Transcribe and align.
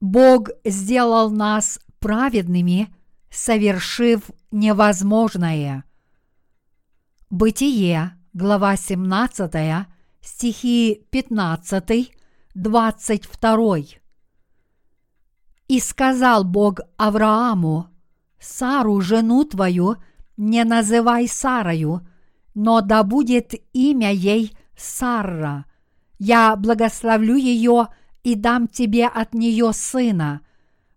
Бог 0.00 0.48
сделал 0.64 1.30
нас 1.30 1.78
праведными, 1.98 2.88
совершив 3.30 4.30
невозможное. 4.50 5.84
Бытие, 7.28 8.16
глава 8.32 8.76
17, 8.76 9.86
стихи 10.22 11.06
15, 11.10 12.12
22. 12.54 13.76
И 15.68 15.80
сказал 15.80 16.44
Бог 16.44 16.80
Аврааму, 16.96 17.88
Сару, 18.40 19.02
жену 19.02 19.44
твою, 19.44 19.96
не 20.38 20.64
называй 20.64 21.28
Сарою, 21.28 22.08
но 22.54 22.80
да 22.80 23.02
будет 23.02 23.52
имя 23.74 24.12
ей 24.12 24.56
Сарра. 24.76 25.66
Я 26.18 26.56
благословлю 26.56 27.36
ее 27.36 27.88
и 28.22 28.34
дам 28.34 28.68
тебе 28.68 29.06
от 29.06 29.34
нее 29.34 29.72
сына. 29.72 30.40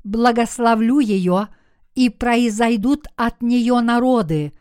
Благословлю 0.04 1.00
ее, 1.00 1.48
и 1.96 2.10
произойдут 2.10 3.08
от 3.16 3.42
нее 3.42 3.80
народы, 3.82 4.54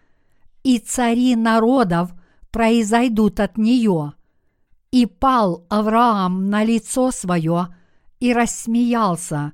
и 0.63 0.79
цари 0.79 1.35
народов 1.35 2.13
произойдут 2.51 3.41
от 3.41 3.57
нее. 3.57 4.13
И 4.91 5.07
пал 5.07 5.67
Авраам 5.71 6.51
на 6.51 6.63
лицо 6.63 7.11
свое 7.11 7.75
и 8.21 8.33
рассмеялся, 8.33 9.53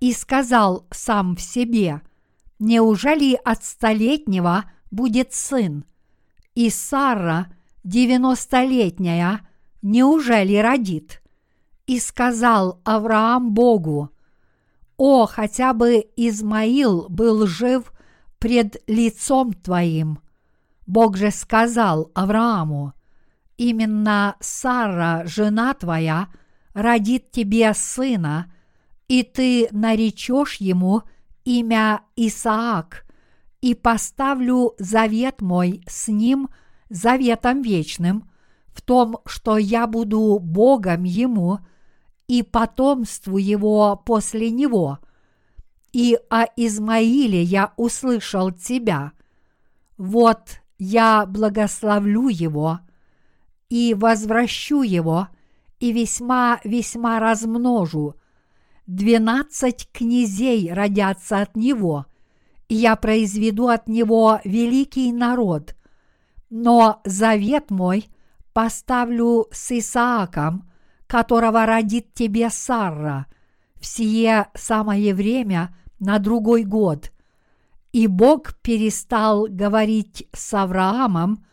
и 0.00 0.12
сказал 0.12 0.86
сам 0.90 1.36
в 1.36 1.40
себе, 1.40 2.02
«Неужели 2.58 3.38
от 3.44 3.64
столетнего 3.64 4.64
будет 4.90 5.32
сын?» 5.32 5.84
И 6.54 6.70
Сара, 6.70 7.52
девяностолетняя, 7.82 9.40
неужели 9.82 10.56
родит? 10.56 11.20
И 11.86 12.00
сказал 12.00 12.80
Авраам 12.84 13.52
Богу, 13.52 14.10
«О, 14.96 15.26
хотя 15.26 15.74
бы 15.74 16.06
Измаил 16.16 17.08
был 17.08 17.46
жив 17.46 17.92
пред 18.38 18.82
лицом 18.86 19.52
Твоим!» 19.52 20.18
Бог 20.86 21.16
же 21.16 21.30
сказал 21.30 22.10
Аврааму, 22.14 22.94
«Именно 23.56 24.36
Сара, 24.40 25.22
жена 25.26 25.74
твоя, 25.74 26.28
родит 26.72 27.30
тебе 27.30 27.72
сына, 27.74 28.52
и 29.08 29.22
ты 29.22 29.68
наречешь 29.70 30.56
ему 30.56 31.02
имя 31.44 32.02
Исаак, 32.16 33.04
и 33.60 33.74
поставлю 33.74 34.74
завет 34.78 35.40
мой 35.40 35.82
с 35.86 36.08
ним 36.08 36.48
заветом 36.88 37.62
вечным, 37.62 38.30
в 38.68 38.82
том, 38.82 39.18
что 39.24 39.56
я 39.56 39.86
буду 39.86 40.38
Богом 40.40 41.04
ему 41.04 41.60
и 42.28 42.42
потомству 42.42 43.36
его 43.36 44.00
после 44.04 44.50
него. 44.50 44.98
И 45.92 46.18
о 46.30 46.44
Измаиле 46.56 47.42
я 47.42 47.72
услышал 47.76 48.50
тебя. 48.50 49.12
Вот 49.96 50.60
я 50.78 51.26
благословлю 51.26 52.28
его 52.28 52.80
и 53.68 53.94
возвращу 53.94 54.82
его, 54.82 55.28
и 55.80 55.92
весьма-весьма 55.92 57.20
размножу. 57.20 58.14
Двенадцать 58.86 59.88
князей 59.92 60.72
родятся 60.72 61.40
от 61.40 61.56
него, 61.56 62.06
и 62.68 62.74
я 62.74 62.96
произведу 62.96 63.68
от 63.68 63.88
него 63.88 64.40
великий 64.44 65.12
народ. 65.12 65.74
Но 66.50 67.00
завет 67.04 67.70
мой 67.70 68.08
поставлю 68.52 69.46
с 69.50 69.72
Исааком, 69.72 70.70
которого 71.06 71.66
родит 71.66 72.14
тебе 72.14 72.50
Сарра, 72.50 73.26
в 73.76 73.86
сие 73.86 74.48
самое 74.54 75.14
время 75.14 75.76
на 75.98 76.18
другой 76.18 76.64
год, 76.64 77.12
и 77.92 78.06
Бог 78.06 78.54
перестал 78.56 79.46
говорить 79.48 80.28
с 80.32 80.52
Авраамом 80.54 81.44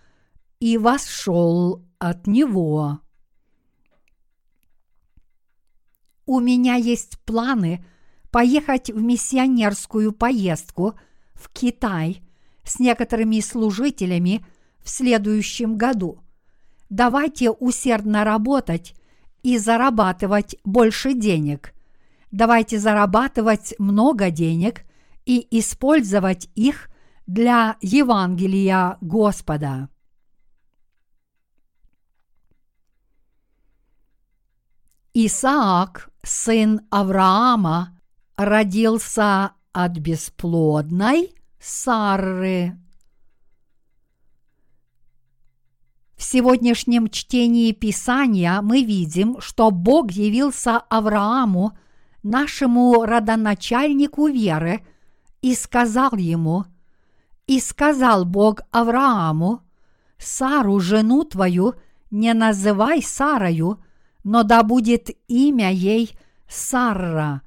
и 0.59 0.77
вошел 0.77 1.85
от 1.99 2.25
него. 2.25 2.99
У 6.25 6.39
меня 6.39 6.75
есть 6.75 7.19
планы 7.25 7.85
поехать 8.31 8.89
в 8.89 9.01
миссионерскую 9.01 10.13
поездку 10.13 10.95
в 11.33 11.49
Китай 11.49 12.23
с 12.63 12.79
некоторыми 12.79 13.39
служителями 13.39 14.45
в 14.79 14.89
следующем 14.89 15.77
году. 15.77 16.21
Давайте 16.89 17.51
усердно 17.51 18.23
работать 18.23 18.95
и 19.43 19.57
зарабатывать 19.57 20.55
больше 20.63 21.13
денег. 21.13 21.73
Давайте 22.31 22.79
зарабатывать 22.79 23.73
много 23.77 24.29
денег– 24.29 24.85
и 25.25 25.59
использовать 25.59 26.49
их 26.55 26.89
для 27.27 27.77
Евангелия 27.81 28.97
Господа. 29.01 29.89
Исаак, 35.13 36.09
сын 36.23 36.81
Авраама, 36.89 37.99
родился 38.37 39.51
от 39.73 39.97
бесплодной 39.97 41.35
Сарры. 41.59 42.77
В 46.21 46.23
сегодняшнем 46.23 47.09
чтении 47.09 47.71
Писания 47.71 48.61
мы 48.61 48.83
видим, 48.83 49.41
что 49.41 49.71
Бог 49.71 50.11
явился 50.11 50.77
Аврааму, 50.77 51.75
нашему 52.21 53.05
родоначальнику 53.05 54.27
веры, 54.27 54.81
и 55.41 55.55
сказал 55.55 56.11
ему, 56.13 56.65
«И 57.47 57.59
сказал 57.59 58.25
Бог 58.25 58.61
Аврааму, 58.69 59.61
Сару, 60.19 60.79
жену 60.79 61.23
твою, 61.23 61.73
не 62.11 62.35
называй 62.35 63.01
Сарою, 63.01 63.83
но 64.23 64.43
да 64.43 64.61
будет 64.61 65.09
имя 65.27 65.71
ей 65.73 66.11
Сарра. 66.47 67.41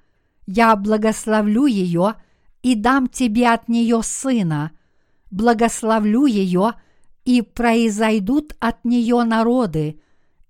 Я 0.46 0.74
благословлю 0.74 1.66
ее 1.66 2.16
и 2.64 2.74
дам 2.74 3.06
тебе 3.06 3.52
от 3.52 3.68
нее 3.68 4.02
сына. 4.02 4.72
Благословлю 5.30 6.26
ее, 6.26 6.74
и 7.24 7.42
произойдут 7.42 8.54
от 8.60 8.84
нее 8.84 9.24
народы, 9.24 10.00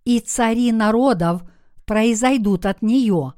и 0.05 0.21
цари 0.21 0.71
народов 0.73 1.43
произойдут 1.85 2.67
от 2.67 2.83
нее». 2.83 3.33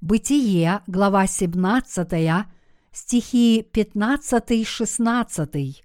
Бытие, 0.00 0.80
глава 0.86 1.26
17, 1.26 2.46
стихи 2.92 3.66
15-16. 3.72 5.82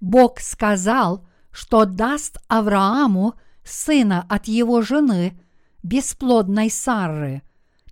Бог 0.00 0.40
сказал, 0.40 1.26
что 1.50 1.86
даст 1.86 2.38
Аврааму 2.48 3.34
сына 3.64 4.26
от 4.28 4.46
его 4.46 4.82
жены, 4.82 5.40
бесплодной 5.82 6.70
Сарры. 6.70 7.40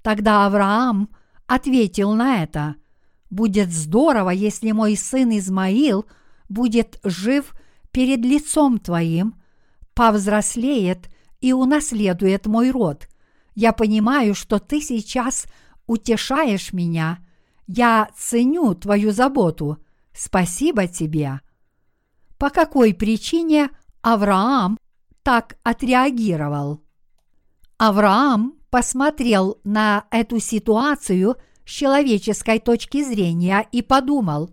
Тогда 0.03 0.45
Авраам 0.45 1.09
ответил 1.47 2.13
на 2.13 2.43
это, 2.43 2.75
«Будет 3.31 3.71
здорово, 3.71 4.29
если 4.29 4.73
мой 4.73 4.97
сын 4.97 5.37
Измаил 5.37 6.07
будет 6.49 6.99
жив 7.05 7.55
перед 7.91 8.25
лицом 8.25 8.79
твоим, 8.79 9.35
повзрослеет 9.95 11.09
и 11.41 11.53
унаследует 11.53 12.47
мой 12.47 12.71
род. 12.71 13.09
Я 13.55 13.73
понимаю, 13.73 14.35
что 14.35 14.59
ты 14.59 14.81
сейчас 14.81 15.47
утешаешь 15.87 16.73
меня– 16.73 17.19
я 17.69 18.09
ценю 18.17 18.75
твою 18.75 19.13
заботу. 19.13 19.77
Спасибо 20.15 20.89
тебе. 20.89 21.41
По 22.39 22.49
какой 22.49 22.95
причине 22.95 23.69
Авраам 24.01 24.79
так 25.23 25.59
отреагировал? 25.63 26.83
Авраам 27.77 28.55
посмотрел 28.71 29.61
на 29.65 30.07
эту 30.11 30.41
ситуацию 30.41 31.37
с 31.67 31.71
человеческой 31.71 32.59
точки 32.59 33.05
зрения 33.05 33.69
и 33.71 33.83
подумал, 33.83 34.51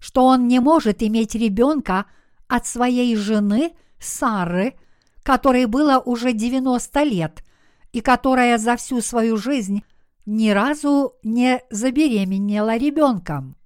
что 0.00 0.24
он 0.24 0.48
не 0.48 0.58
может 0.58 1.04
иметь 1.04 1.36
ребенка 1.36 2.06
от 2.48 2.66
своей 2.66 3.16
жены 3.16 3.72
Сары, 3.98 4.74
которой 5.22 5.66
было 5.66 5.98
уже 5.98 6.32
90 6.32 7.02
лет 7.02 7.42
и 7.92 8.00
которая 8.00 8.58
за 8.58 8.76
всю 8.76 9.00
свою 9.00 9.36
жизнь 9.36 9.82
ни 10.26 10.50
разу 10.50 11.14
не 11.22 11.62
забеременела 11.70 12.76
ребенком. 12.76 13.56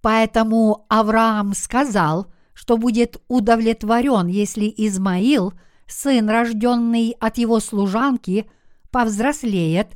Поэтому 0.00 0.86
Авраам 0.88 1.52
сказал, 1.54 2.26
что 2.54 2.76
будет 2.78 3.20
удовлетворен, 3.28 4.26
если 4.28 4.72
Измаил, 4.76 5.52
сын, 5.86 6.28
рожденный 6.28 7.16
от 7.20 7.38
его 7.38 7.60
служанки, 7.60 8.50
повзрослеет 8.90 9.88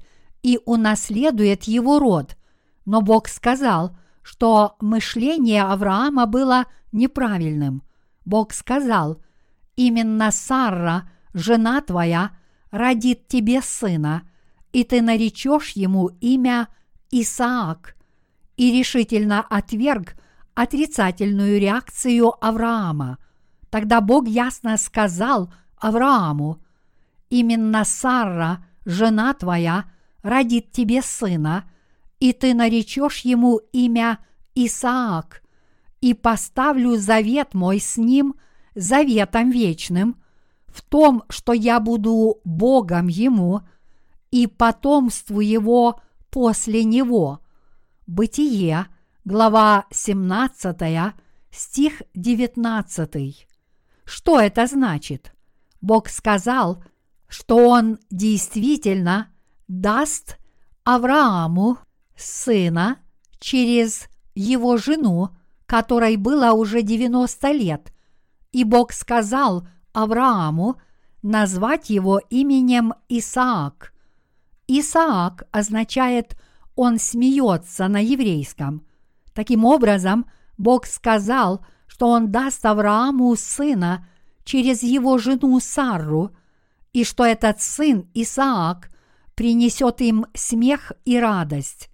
и 0.43 0.58
унаследует 0.64 1.64
его 1.64 1.99
род. 1.99 2.37
Но 2.84 3.00
Бог 3.00 3.28
сказал, 3.28 3.96
что 4.22 4.76
мышление 4.81 5.62
Авраама 5.62 6.26
было 6.26 6.66
неправильным. 6.93 7.82
Бог 8.25 8.53
сказал, 8.53 9.23
именно 9.76 10.31
Сара, 10.31 11.11
жена 11.32 11.81
твоя, 11.81 12.31
родит 12.71 13.29
тебе 13.29 13.61
сына– 13.62 14.23
и 14.75 14.82
ты 14.82 15.00
наречешь 15.00 15.71
ему 15.71 16.09
имя 16.21 16.69
Исаак, 17.12 17.94
и 18.56 18.76
решительно 18.76 19.41
отверг 19.41 20.17
отрицательную 20.55 21.61
реакцию 21.61 22.35
Авраама. 22.44 23.19
Тогда 23.71 24.00
Бог 24.00 24.26
ясно 24.26 24.76
сказал 24.76 25.53
Аврааму, 25.76 26.61
«Именно 27.31 27.85
Сара, 27.85 28.67
жена 28.85 29.32
твоя, 29.35 29.85
родит 30.23 30.73
тебе 30.73 31.03
сына, 31.03 31.71
и 32.19 32.32
ты 32.32 32.53
наречешь 32.53 33.21
ему 33.21 33.59
имя 33.73 34.19
Исаак, 34.56 35.44
и 36.05 36.12
поставлю 36.12 36.99
завет 36.99 37.55
мой 37.55 37.81
с 37.81 37.97
ним 37.97 38.35
заветом 38.75 39.51
вечным, 39.51 40.23
в 40.67 40.83
том, 40.83 41.25
что 41.31 41.55
я 41.55 41.81
буду 41.81 42.43
Богом 42.45 43.06
ему 43.09 43.62
и 44.31 44.47
потомству 44.47 45.41
его 45.41 46.03
после 46.29 46.85
него». 46.85 47.41
Бытие, 48.06 48.89
глава 49.25 49.87
17, 49.93 51.15
стих 51.51 52.03
19. 52.15 53.47
Что 54.05 54.41
это 54.41 54.67
значит? 54.67 55.35
Бог 55.81 56.11
сказал, 56.11 56.85
что 57.29 57.57
Он 57.67 57.99
действительно 58.11 59.33
даст 59.69 60.37
Аврааму 60.85 61.79
сына 62.15 62.99
через 63.39 64.07
его 64.35 64.77
жену, 64.77 65.31
которой 65.66 66.16
было 66.16 66.52
уже 66.52 66.82
90 66.82 67.52
лет, 67.52 67.93
и 68.52 68.64
Бог 68.64 68.93
сказал 68.93 69.66
Аврааму 69.93 70.76
назвать 71.22 71.90
его 71.90 72.20
именем 72.31 72.94
Исаак. 73.08 73.93
Исаак 74.66 75.44
означает 75.50 76.37
«он 76.76 76.99
смеется» 76.99 77.88
на 77.88 78.02
еврейском. 78.02 78.87
Таким 79.32 79.64
образом, 79.64 80.26
Бог 80.58 80.87
сказал, 80.87 81.64
что 81.87 82.08
он 82.08 82.31
даст 82.31 82.64
Аврааму 82.64 83.34
сына 83.37 84.06
через 84.44 84.82
его 84.82 85.19
жену 85.19 85.58
Сарру, 85.61 86.31
и 86.93 87.05
что 87.05 87.25
этот 87.25 87.61
сын 87.61 88.08
Исаак 88.14 88.90
принесет 89.34 90.00
им 90.00 90.26
смех 90.34 90.93
и 91.05 91.19
радость. 91.19 91.88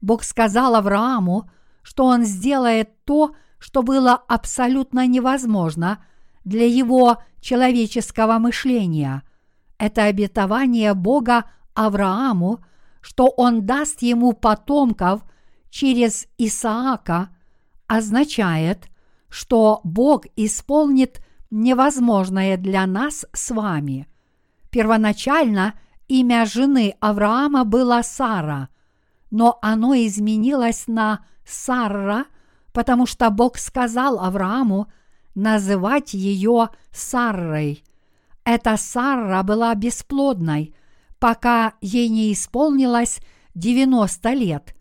Бог 0.00 0.24
сказал 0.24 0.74
Аврааму, 0.74 1.48
что 1.82 2.04
он 2.04 2.24
сделает 2.24 3.04
то, 3.04 3.34
что 3.58 3.82
было 3.82 4.14
абсолютно 4.14 5.06
невозможно 5.06 6.04
для 6.44 6.66
его 6.66 7.22
человеческого 7.40 8.38
мышления. 8.38 9.22
Это 9.78 10.04
обетование 10.04 10.94
Бога 10.94 11.44
Аврааму, 11.74 12.60
что 13.00 13.28
он 13.28 13.64
даст 13.64 14.02
ему 14.02 14.32
потомков 14.32 15.22
через 15.70 16.26
Исаака, 16.38 17.30
означает, 17.86 18.88
что 19.28 19.80
Бог 19.84 20.26
исполнит 20.36 21.24
невозможное 21.50 22.56
для 22.56 22.86
нас 22.86 23.26
с 23.32 23.50
вами. 23.50 24.06
Первоначально 24.70 25.74
имя 26.08 26.44
жены 26.46 26.94
Авраама 27.00 27.64
было 27.64 28.02
Сара, 28.02 28.68
но 29.30 29.58
оно 29.62 29.94
изменилось 29.94 30.84
на 30.86 31.24
Сарра, 31.44 32.26
потому 32.72 33.06
что 33.06 33.30
Бог 33.30 33.58
сказал 33.58 34.18
Аврааму 34.18 34.90
называть 35.34 36.14
ее 36.14 36.70
Саррой. 36.90 37.84
Эта 38.44 38.76
Сарра 38.76 39.42
была 39.42 39.74
бесплодной, 39.74 40.74
пока 41.18 41.74
ей 41.80 42.08
не 42.08 42.32
исполнилось 42.32 43.20
90 43.54 44.30
лет, 44.30 44.74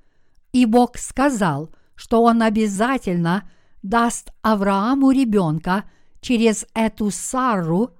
и 0.51 0.65
Бог 0.65 0.97
сказал, 0.97 1.69
что 1.95 2.21
Он 2.23 2.41
обязательно– 2.41 3.49
даст 3.81 4.31
Аврааму 4.41 5.11
ребенка 5.11 5.85
через 6.21 6.65
эту 6.73 7.11
Сарру, 7.11 7.91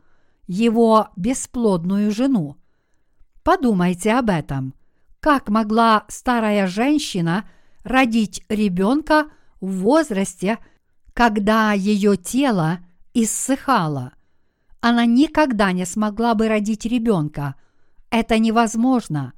его 0.48 1.10
бесплодную 1.16 2.12
жену. 2.12 2.58
Подумайте 3.44 4.14
об 4.14 4.30
этом. 4.30 4.74
Как 5.20 5.50
могла 5.50 6.06
старая 6.08 6.68
женщина 6.68 7.46
родить 7.84 8.44
ребенка 8.48 9.26
в 9.60 9.80
возрасте, 9.80 10.60
когда 11.14 11.74
ее 11.74 12.16
тело 12.16 12.80
иссыхало? 13.14 14.14
Она 14.80 15.06
никогда 15.06 15.74
не 15.74 15.86
смогла 15.86 16.36
бы 16.36 16.48
родить 16.48 16.86
ребенка. 16.86 17.56
Это 18.10 18.40
невозможно. 18.40 19.34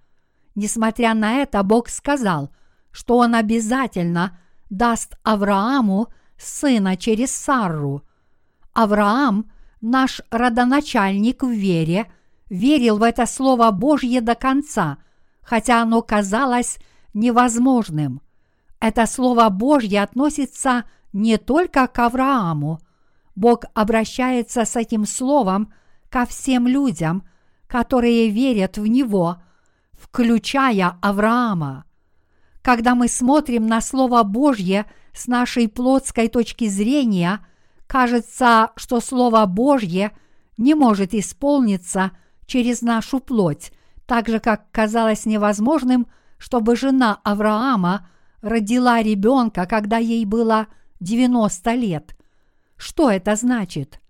Несмотря 0.54 1.16
на 1.16 1.38
это, 1.38 1.64
Бог 1.64 1.90
сказал, 1.90 2.52
что 2.92 3.18
Он 3.18 3.34
обязательно 3.34 4.38
даст 4.70 5.16
Аврааму 5.24 6.10
сына 6.38 6.96
через 6.96 7.32
Сарру. 7.32 8.04
Авраам, 8.74 9.52
наш 9.82 10.22
родоначальник 10.30 11.42
в 11.42 11.50
вере, 11.50 12.12
верил 12.50 12.98
в 12.98 13.04
это 13.04 13.26
Слово 13.26 13.72
Божье 13.72 14.22
до 14.22 14.36
конца, 14.36 15.00
хотя 15.42 15.82
оно 15.82 16.02
казалось 16.02 16.80
невозможным. 17.14 18.22
Это 18.80 19.06
Слово 19.06 19.50
Божье 19.50 20.02
относится 20.02 20.86
не 21.14 21.38
только 21.38 21.88
к 21.88 22.00
Аврааму. 22.00 22.80
Бог 23.36 23.66
обращается 23.74 24.66
с 24.66 24.76
этим 24.76 25.06
Словом 25.06 25.74
ко 26.10 26.26
всем 26.26 26.68
людям, 26.68 27.24
которые 27.68 28.30
верят 28.30 28.78
в 28.78 28.88
Него, 28.88 29.42
включая 29.94 30.98
Авраама. 31.02 31.86
Когда 32.62 32.96
мы 32.96 33.08
смотрим 33.08 33.68
на 33.68 33.82
Слово 33.82 34.24
Божье– 34.24 34.86
с 35.14 35.28
нашей 35.28 35.68
плотской 35.68 36.28
точки 36.28 36.68
зрения 36.68 37.46
кажется, 37.88 38.72
что 38.76 39.02
Слово 39.02 39.46
Божье 39.46 40.12
не 40.58 40.74
может 40.74 41.14
исполниться 41.14 42.12
через 42.46 42.82
нашу 42.82 43.20
плоть, 43.20 43.72
так 44.06 44.28
же, 44.28 44.40
как 44.40 44.70
казалось 44.72 45.26
невозможным, 45.26 46.08
чтобы 46.38 46.76
жена 46.76 47.20
Авраама 47.24 48.08
родила 48.42 49.02
ребенка, 49.02 49.66
когда 49.66 49.98
ей 49.98 50.26
было 50.26 50.68
90 51.00 51.74
лет. 51.76 52.18
Что 52.78 53.12
это 53.12 53.36
значит? 53.36 54.02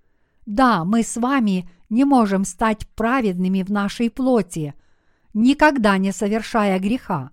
Да, 0.45 0.83
мы 0.85 1.03
с 1.03 1.17
вами 1.17 1.69
не 1.89 2.05
можем 2.05 2.45
стать 2.45 2.87
праведными 2.95 3.63
в 3.63 3.71
нашей 3.71 4.09
плоти, 4.09 4.73
никогда 5.33 5.97
не 5.97 6.11
совершая 6.11 6.79
греха. 6.79 7.31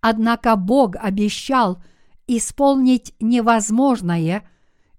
Однако 0.00 0.56
Бог 0.56 0.96
обещал– 0.96 1.82
исполнить 2.36 3.12
невозможное 3.18 4.48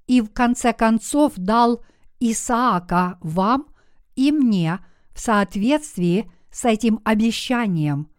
и 0.05 0.19
в 0.19 0.31
конце 0.33 0.74
концов 0.74 1.31
дал 1.38 1.81
Исаака 2.19 3.17
вам 3.21 3.67
и 4.17 4.33
мне 4.33 4.79
в 5.13 5.21
соответствии 5.21 6.29
с 6.51 6.65
этим 6.65 7.00
обещанием. 7.03 8.10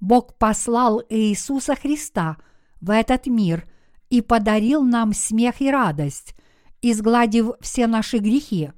Бог 0.00 0.36
послал 0.36 1.02
Иисуса 1.08 1.74
Христа 1.74 2.36
в 2.80 2.90
этот 2.90 3.26
мир 3.26 3.68
и 4.10 4.20
подарил 4.20 4.82
нам 4.82 5.12
смех 5.12 5.60
и 5.60 5.70
радость, 5.70 6.34
изгладив 6.82 7.52
все 7.60 7.86
наши 7.86 8.18
грехи. 8.18 8.72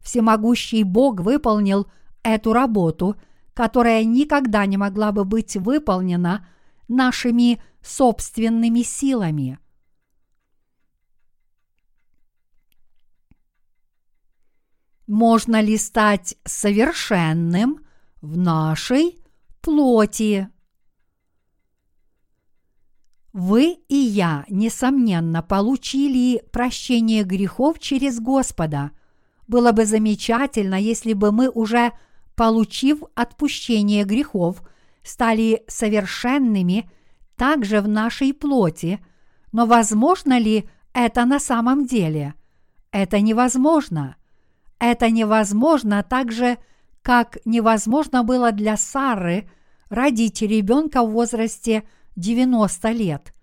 Всемогущий 0.00 0.82
Бог 0.82 1.20
выполнил 1.20 1.90
эту 2.22 2.52
работу, 2.52 3.16
которая 3.54 4.04
никогда 4.04 4.66
не 4.66 4.76
могла 4.76 5.12
бы 5.12 5.24
быть 5.24 5.56
выполнена 5.56 6.46
нашими 6.86 7.60
собственными 7.82 8.82
силами. 8.82 9.58
Можно 15.06 15.62
ли 15.62 15.78
стать 15.78 16.36
совершенным 16.44 17.87
в 18.20 18.36
нашей 18.36 19.18
плоти? 19.60 20.48
Вы 23.32 23.78
и 23.88 23.94
я, 23.94 24.44
несомненно, 24.48 25.42
получили 25.42 26.42
прощение 26.50 27.22
грехов 27.22 27.78
через 27.78 28.18
Господа. 28.20 28.90
Было 29.46 29.72
бы 29.72 29.84
замечательно, 29.84 30.74
если 30.74 31.12
бы 31.12 31.30
мы 31.30 31.48
уже, 31.48 31.92
получив 32.34 33.02
отпущение 33.14 34.04
грехов, 34.04 34.62
стали 35.02 35.62
совершенными 35.68 36.90
также 37.36 37.80
в 37.80 37.88
нашей 37.88 38.34
плоти, 38.34 38.98
но 39.52 39.66
возможно 39.66 40.38
ли 40.38 40.68
это 40.92 41.24
на 41.24 41.38
самом 41.38 41.86
деле? 41.86 42.34
Это 42.90 43.20
невозможно. 43.20 44.16
Это 44.78 45.10
невозможно 45.10 46.02
так 46.02 46.32
же, 46.32 46.58
как 47.02 47.38
невозможно 47.44 48.22
было 48.22 48.52
для 48.52 48.76
Сары 48.76 49.48
родить 49.88 50.42
ребенка 50.42 51.02
в 51.02 51.10
возрасте 51.10 51.84
90 52.16 52.90
лет. 52.90 53.34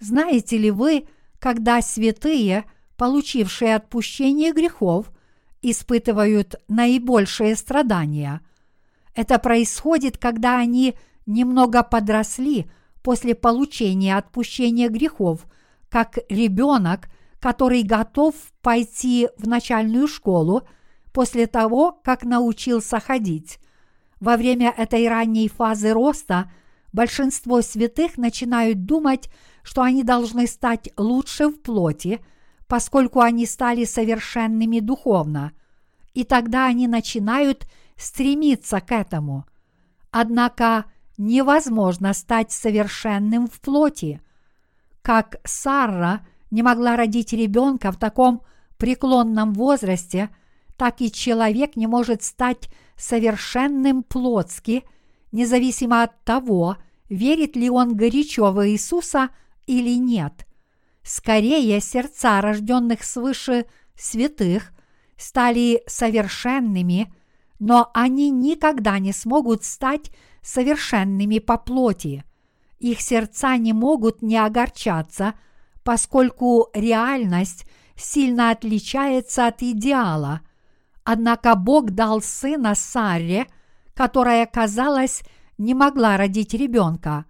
Знаете 0.00 0.58
ли 0.58 0.70
вы, 0.70 1.08
когда 1.38 1.80
святые, 1.82 2.64
получившие 2.96 3.74
отпущение 3.74 4.52
грехов, 4.52 5.10
испытывают 5.62 6.56
наибольшие 6.68 7.56
страдания? 7.56 8.40
Это 9.14 9.38
происходит, 9.38 10.18
когда 10.18 10.58
они 10.58 10.94
немного 11.26 11.82
подросли 11.82 12.70
после 13.02 13.34
получения 13.34 14.16
отпущения 14.16 14.88
грехов, 14.88 15.46
как 15.88 16.18
ребенок, 16.28 17.08
который 17.40 17.82
готов 17.82 18.34
пойти 18.62 19.28
в 19.38 19.48
начальную 19.48 20.08
школу 20.08 20.62
после 21.12 21.46
того, 21.46 21.92
как 22.04 22.24
научился 22.24 23.00
ходить. 23.00 23.58
Во 24.20 24.36
время 24.36 24.72
этой 24.76 25.08
ранней 25.08 25.48
фазы 25.48 25.92
роста 25.92 26.50
большинство 26.92 27.62
святых 27.62 28.16
начинают 28.18 28.84
думать, 28.84 29.30
что 29.62 29.82
они 29.82 30.02
должны 30.02 30.46
стать 30.46 30.90
лучше 30.96 31.48
в 31.48 31.60
плоти, 31.60 32.20
поскольку 32.66 33.20
они 33.20 33.46
стали 33.46 33.84
совершенными 33.84 34.80
духовно, 34.80 35.52
и 36.14 36.24
тогда 36.24 36.66
они 36.66 36.86
начинают 36.88 37.66
стремиться 37.96 38.80
к 38.80 38.92
этому. 38.92 39.44
Однако 40.10 40.84
невозможно 41.16 42.14
стать 42.14 42.52
совершенным 42.52 43.46
в 43.46 43.60
плоти. 43.60 44.20
Как 45.02 45.36
Сара 45.44 46.26
не 46.50 46.62
могла 46.62 46.96
родить 46.96 47.32
ребенка 47.32 47.92
в 47.92 47.96
таком 47.96 48.42
преклонном 48.78 49.52
возрасте, 49.52 50.30
так 50.78 51.00
и 51.00 51.12
человек 51.12 51.76
не 51.76 51.86
может 51.86 52.22
стать 52.22 52.70
совершенным 52.96 54.02
плотски, 54.02 54.84
независимо 55.32 56.04
от 56.04 56.24
того, 56.24 56.76
верит 57.10 57.56
ли 57.56 57.68
он 57.68 57.96
горячо 57.96 58.52
в 58.52 58.66
Иисуса 58.66 59.30
или 59.66 59.98
нет. 59.98 60.46
Скорее, 61.02 61.80
сердца 61.80 62.40
рожденных 62.40 63.02
свыше 63.02 63.66
святых 63.96 64.72
стали 65.16 65.82
совершенными, 65.86 67.12
но 67.58 67.90
они 67.92 68.30
никогда 68.30 69.00
не 69.00 69.12
смогут 69.12 69.64
стать 69.64 70.12
совершенными 70.42 71.40
по 71.40 71.58
плоти. 71.58 72.24
Их 72.78 73.00
сердца 73.00 73.56
не 73.56 73.72
могут 73.72 74.22
не 74.22 74.36
огорчаться, 74.36 75.34
поскольку 75.82 76.68
реальность 76.72 77.66
сильно 77.96 78.50
отличается 78.50 79.48
от 79.48 79.62
идеала. 79.62 80.42
Однако 81.10 81.54
Бог 81.54 81.92
дал 81.92 82.20
сына 82.20 82.74
Саре, 82.74 83.46
которая, 83.94 84.44
казалось, 84.44 85.22
не 85.56 85.72
могла 85.72 86.18
родить 86.18 86.52
ребенка. 86.52 87.24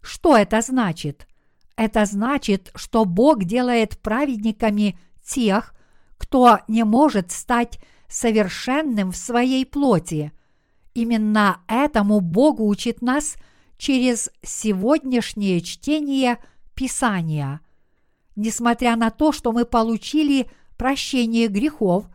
Что 0.00 0.36
это 0.36 0.60
значит? 0.60 1.26
Это 1.74 2.04
значит, 2.04 2.70
что 2.76 3.04
Бог 3.04 3.42
делает 3.42 3.98
праведниками 3.98 4.96
тех, 5.24 5.74
кто 6.18 6.60
не 6.68 6.84
может 6.84 7.32
стать 7.32 7.80
совершенным 8.06 9.10
в 9.10 9.16
своей 9.16 9.66
плоти. 9.66 10.30
Именно 10.94 11.62
этому 11.66 12.20
Богу 12.20 12.64
учит 12.68 13.02
нас 13.02 13.34
через 13.76 14.30
сегодняшнее 14.42 15.62
чтение 15.62 16.38
Писания. 16.76 17.60
Несмотря 18.36 18.94
на 18.94 19.10
то, 19.10 19.32
что 19.32 19.50
мы 19.50 19.64
получили 19.64 20.48
прощение 20.76 21.48
грехов 21.48 22.06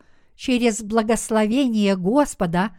через 0.42 0.82
благословение 0.82 1.94
Господа, 1.94 2.76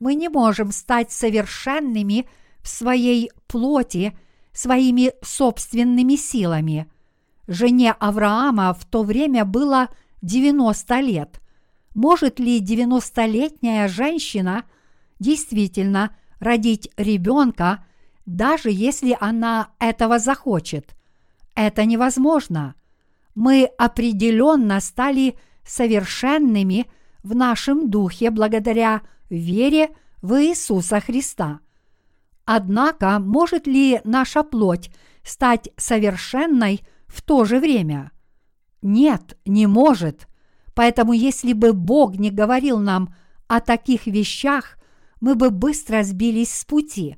мы 0.00 0.16
не 0.16 0.28
можем 0.28 0.72
стать 0.72 1.12
совершенными 1.12 2.26
в 2.60 2.66
своей 2.68 3.30
плоти 3.46 4.18
своими 4.52 5.12
собственными 5.22 6.16
силами. 6.16 6.90
Жене 7.46 7.92
Авраама 7.92 8.74
в 8.74 8.84
то 8.84 9.04
время 9.04 9.44
было 9.44 9.90
90 10.22 11.00
лет. 11.02 11.40
Может 11.94 12.40
ли 12.40 12.60
90-летняя 12.60 13.86
женщина– 13.86 14.64
действительно 15.20 16.16
родить 16.40 16.90
ребенка, 16.96 17.84
даже 18.26 18.72
если 18.72 19.16
она 19.20 19.68
этого 19.78 20.18
захочет. 20.18 20.96
Это 21.54 21.84
невозможно. 21.84 22.74
Мы 23.36 23.70
определенно 23.78 24.80
стали 24.80 25.36
совершенными 25.64 26.86
в 27.24 27.34
нашем 27.34 27.90
духе 27.90 28.30
благодаря 28.30 29.02
вере 29.30 29.90
в 30.22 30.40
Иисуса 30.40 31.00
Христа. 31.00 31.60
Однако, 32.44 33.18
может 33.18 33.66
ли 33.66 34.00
наша 34.04 34.42
плоть 34.42 34.90
стать 35.24 35.70
совершенной 35.76 36.82
в 37.06 37.22
то 37.22 37.44
же 37.44 37.58
время? 37.58 38.12
Нет, 38.82 39.38
не 39.46 39.66
может. 39.66 40.28
Поэтому, 40.74 41.14
если 41.14 41.54
бы 41.54 41.72
Бог 41.72 42.16
не 42.16 42.30
говорил 42.30 42.78
нам 42.78 43.14
о 43.48 43.60
таких 43.60 44.06
вещах, 44.06 44.76
мы 45.20 45.34
бы 45.34 45.50
быстро 45.50 46.02
сбились 46.02 46.52
с 46.52 46.64
пути. 46.64 47.16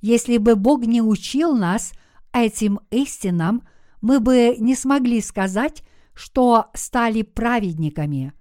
Если 0.00 0.38
бы 0.38 0.56
Бог 0.56 0.86
не 0.86 1.02
учил 1.02 1.54
нас 1.54 1.92
этим 2.32 2.80
истинам, 2.90 3.62
мы 4.00 4.20
бы 4.20 4.56
не 4.58 4.74
смогли 4.74 5.20
сказать, 5.20 5.82
что 6.14 6.70
стали 6.72 7.22
праведниками. 7.22 8.32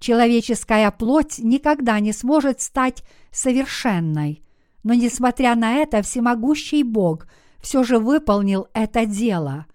Человеческая 0.00 0.90
плоть 0.90 1.38
никогда 1.38 2.00
не 2.00 2.12
сможет 2.12 2.60
стать 2.60 3.04
совершенной, 3.30 4.42
но 4.82 4.94
несмотря 4.94 5.54
на 5.54 5.74
это, 5.74 6.02
всемогущий 6.02 6.82
Бог 6.82 7.28
все 7.60 7.84
же 7.84 7.98
выполнил 7.98 8.66
это 8.74 9.06
дело. 9.06 9.66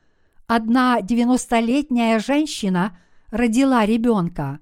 Одна 0.48 1.02
девяностолетняя 1.02 2.20
женщина 2.20 2.98
родила 3.30 3.86
ребенка. 3.86 4.60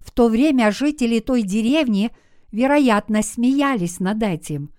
В 0.00 0.10
то 0.10 0.28
время 0.28 0.70
жители 0.70 1.20
той 1.20 1.42
деревни– 1.42 2.12
вероятно, 2.54 3.22
смеялись 3.22 3.98
над 3.98 4.22
этим. 4.22 4.70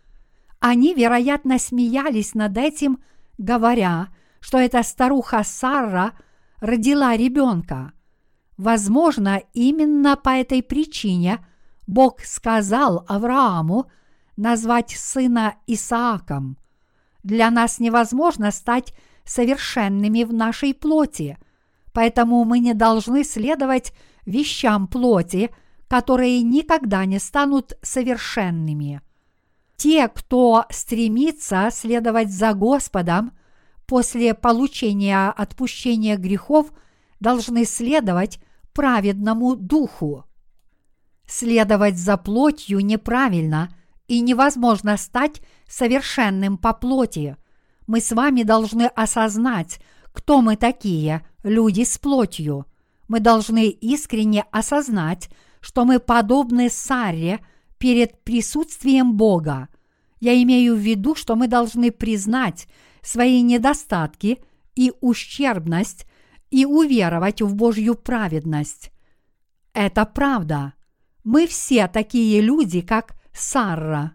Они, 0.59 0.93
вероятно, 0.93 1.59
смеялись 1.59 2.33
над 2.33 2.57
этим, 2.57 2.99
говоря, 3.37 4.07
что 4.39 4.57
эта 4.57 4.81
старуха 4.81 5.43
Сара 5.43 6.13
родила 6.61 7.17
ребенка. 7.17 7.91
Возможно, 8.57 9.41
именно 9.53 10.15
по 10.15 10.29
этой 10.29 10.63
причине 10.63 11.45
Бог 11.87 12.21
сказал 12.21 13.05
Аврааму 13.07 13.89
назвать 14.37 14.91
сына 14.91 15.55
Исааком. 15.67 16.57
Для 17.23 17.51
нас 17.51 17.79
невозможно 17.79 18.51
стать 18.51 18.93
совершенными 19.23 20.23
в 20.23 20.33
нашей 20.33 20.73
плоти, 20.73 21.37
поэтому 21.93 22.43
мы 22.45 22.59
не 22.59 22.73
должны 22.73 23.23
следовать 23.23 23.93
вещам 24.25 24.87
плоти– 24.87 25.49
которые 25.87 26.41
никогда 26.41 27.05
не 27.05 27.19
станут 27.19 27.73
совершенными. 27.81 29.01
Те, 29.77 30.07
кто 30.07 30.65
стремится 30.69 31.69
следовать 31.71 32.31
за 32.31 32.53
Господом 32.53 33.31
после 33.85 34.33
получения 34.33 35.29
отпущения 35.29 36.17
грехов, 36.17 36.71
должны 37.19 37.65
следовать 37.65 38.39
праведному 38.73 39.55
духу. 39.55 40.25
Следовать 41.27 41.97
за 41.97 42.17
плотью 42.17 42.79
неправильно 42.81 43.69
и 44.07 44.21
невозможно 44.21 44.97
стать 44.97 45.41
совершенным 45.67 46.57
по 46.57 46.73
плоти. 46.73 47.37
Мы 47.87 48.01
с 48.01 48.11
вами 48.11 48.43
должны 48.43 48.83
осознать, 48.83 49.79
кто 50.11 50.41
мы 50.41 50.55
такие, 50.55 51.25
люди 51.43 51.83
с 51.83 51.97
плотью. 51.97 52.65
Мы 53.07 53.19
должны 53.19 53.69
искренне 53.69 54.45
осознать, 54.51 55.29
что 55.61 55.85
мы 55.85 55.99
подобны 55.99 56.69
Саре 56.69 57.39
перед 57.77 58.23
присутствием 58.23 59.15
Бога. 59.15 59.67
Я 60.19 60.41
имею 60.43 60.75
в 60.75 60.79
виду, 60.79 61.15
что 61.15 61.35
мы 61.35 61.47
должны 61.47 61.91
признать 61.91 62.67
свои 63.01 63.41
недостатки 63.41 64.39
и 64.75 64.93
ущербность 65.01 66.05
и 66.55 66.65
уверовать 66.65 67.41
в 67.41 67.53
Божью 67.53 67.95
праведность. 67.95 68.91
Это 69.73 70.05
правда. 70.05 70.73
Мы 71.23 71.47
все 71.47 71.87
такие 71.87 72.39
люди, 72.39 72.81
как 72.81 73.15
Сара. 73.33 74.13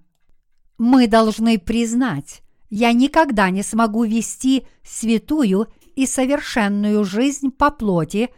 Мы 0.79 1.07
должны 1.07 1.59
признать, 1.59 2.41
я 2.71 2.93
никогда 2.93 3.51
не 3.51 3.63
смогу 3.63 4.05
вести 4.05 4.67
святую 4.83 5.69
и 5.95 6.07
совершенную 6.07 7.05
жизнь 7.05 7.51
по 7.51 7.71
плоти, 7.71 8.31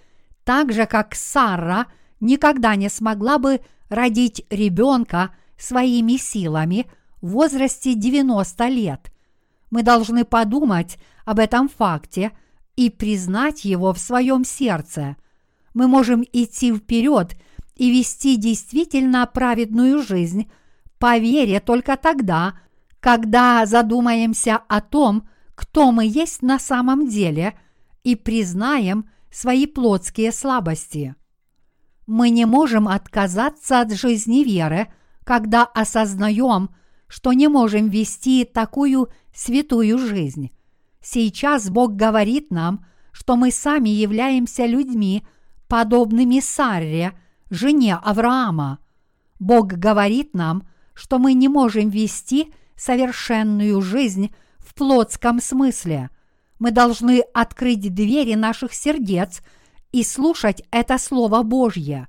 так 0.45 0.73
же, 0.73 0.87
как 0.87 1.15
Сара– 1.15 1.87
никогда 2.23 2.77
не 2.77 2.89
смогла 2.89 3.39
бы 3.39 3.61
родить 3.89 4.47
ребенка 4.49 5.35
своими 5.59 6.17
силами 6.17 6.87
в 7.21 7.31
возрасте 7.31 7.95
90 7.95 8.69
лет. 8.69 9.13
Мы 9.71 9.83
должны 9.83 10.25
подумать 10.25 10.99
об 11.25 11.39
этом 11.39 11.69
факте 11.69 12.31
и 12.77 12.91
признать 12.91 13.65
его 13.65 13.93
в 13.93 13.99
своем 13.99 14.45
сердце. 14.45 15.17
Мы 15.75 15.89
можем 15.89 16.25
идти 16.33 16.75
вперед 16.75 17.37
и 17.77 17.91
вести 17.91 18.37
действительно 18.37 19.27
праведную 19.27 20.03
жизнь 20.03 20.51
по 20.99 21.19
вере 21.19 21.61
только 21.61 21.97
тогда, 21.97 22.55
когда 23.01 23.67
задумаемся 23.67 24.57
о 24.69 24.81
том, 24.81 25.29
кто 25.55 25.91
мы 25.91 26.07
есть 26.07 26.43
на 26.43 26.59
самом 26.59 27.09
деле, 27.09 27.59
и 28.05 28.17
признаем 28.17 29.09
свои 29.31 29.67
плотские 29.67 30.33
слабости. 30.33 31.15
Мы 32.07 32.31
не 32.31 32.47
можем 32.47 32.89
отказаться 32.89 33.81
от 33.81 33.93
жизни 33.93 34.45
веры, 34.45 34.93
когда 35.25 35.65
осознаем, 35.65 36.71
что 37.07 37.33
не 37.33 37.49
можем 37.49 37.89
вести 37.89 38.45
такую 38.45 39.09
святую 39.35 39.99
жизнь. 39.99 40.51
Сейчас 41.03 41.69
Бог 41.69 41.97
говорит 41.97 42.51
нам, 42.51 42.87
что 43.11 43.37
мы 43.37 43.51
сами 43.51 43.89
являемся 43.89 44.67
людьми, 44.67 45.25
подобными 45.69 46.41
Сарре, 46.41 47.13
жене 47.51 47.97
Авраама. 47.97 48.79
Бог 49.39 49.73
говорит 49.73 50.35
нам, 50.35 50.67
что 50.95 51.19
мы 51.19 51.35
не 51.35 51.49
можем 51.49 51.91
вести 51.91 52.53
совершенную 52.77 53.81
жизнь 53.83 54.33
в 54.59 54.75
плотском 54.75 55.41
смысле. 55.41 56.11
Мы 56.59 56.71
должны 56.71 57.23
открыть 57.35 57.93
двери 57.93 58.35
наших 58.35 58.73
сердец 58.73 59.43
и 59.91 60.05
слушать 60.05 60.63
это 60.71 60.99
Слово 60.99 61.43
Божье 61.43 62.07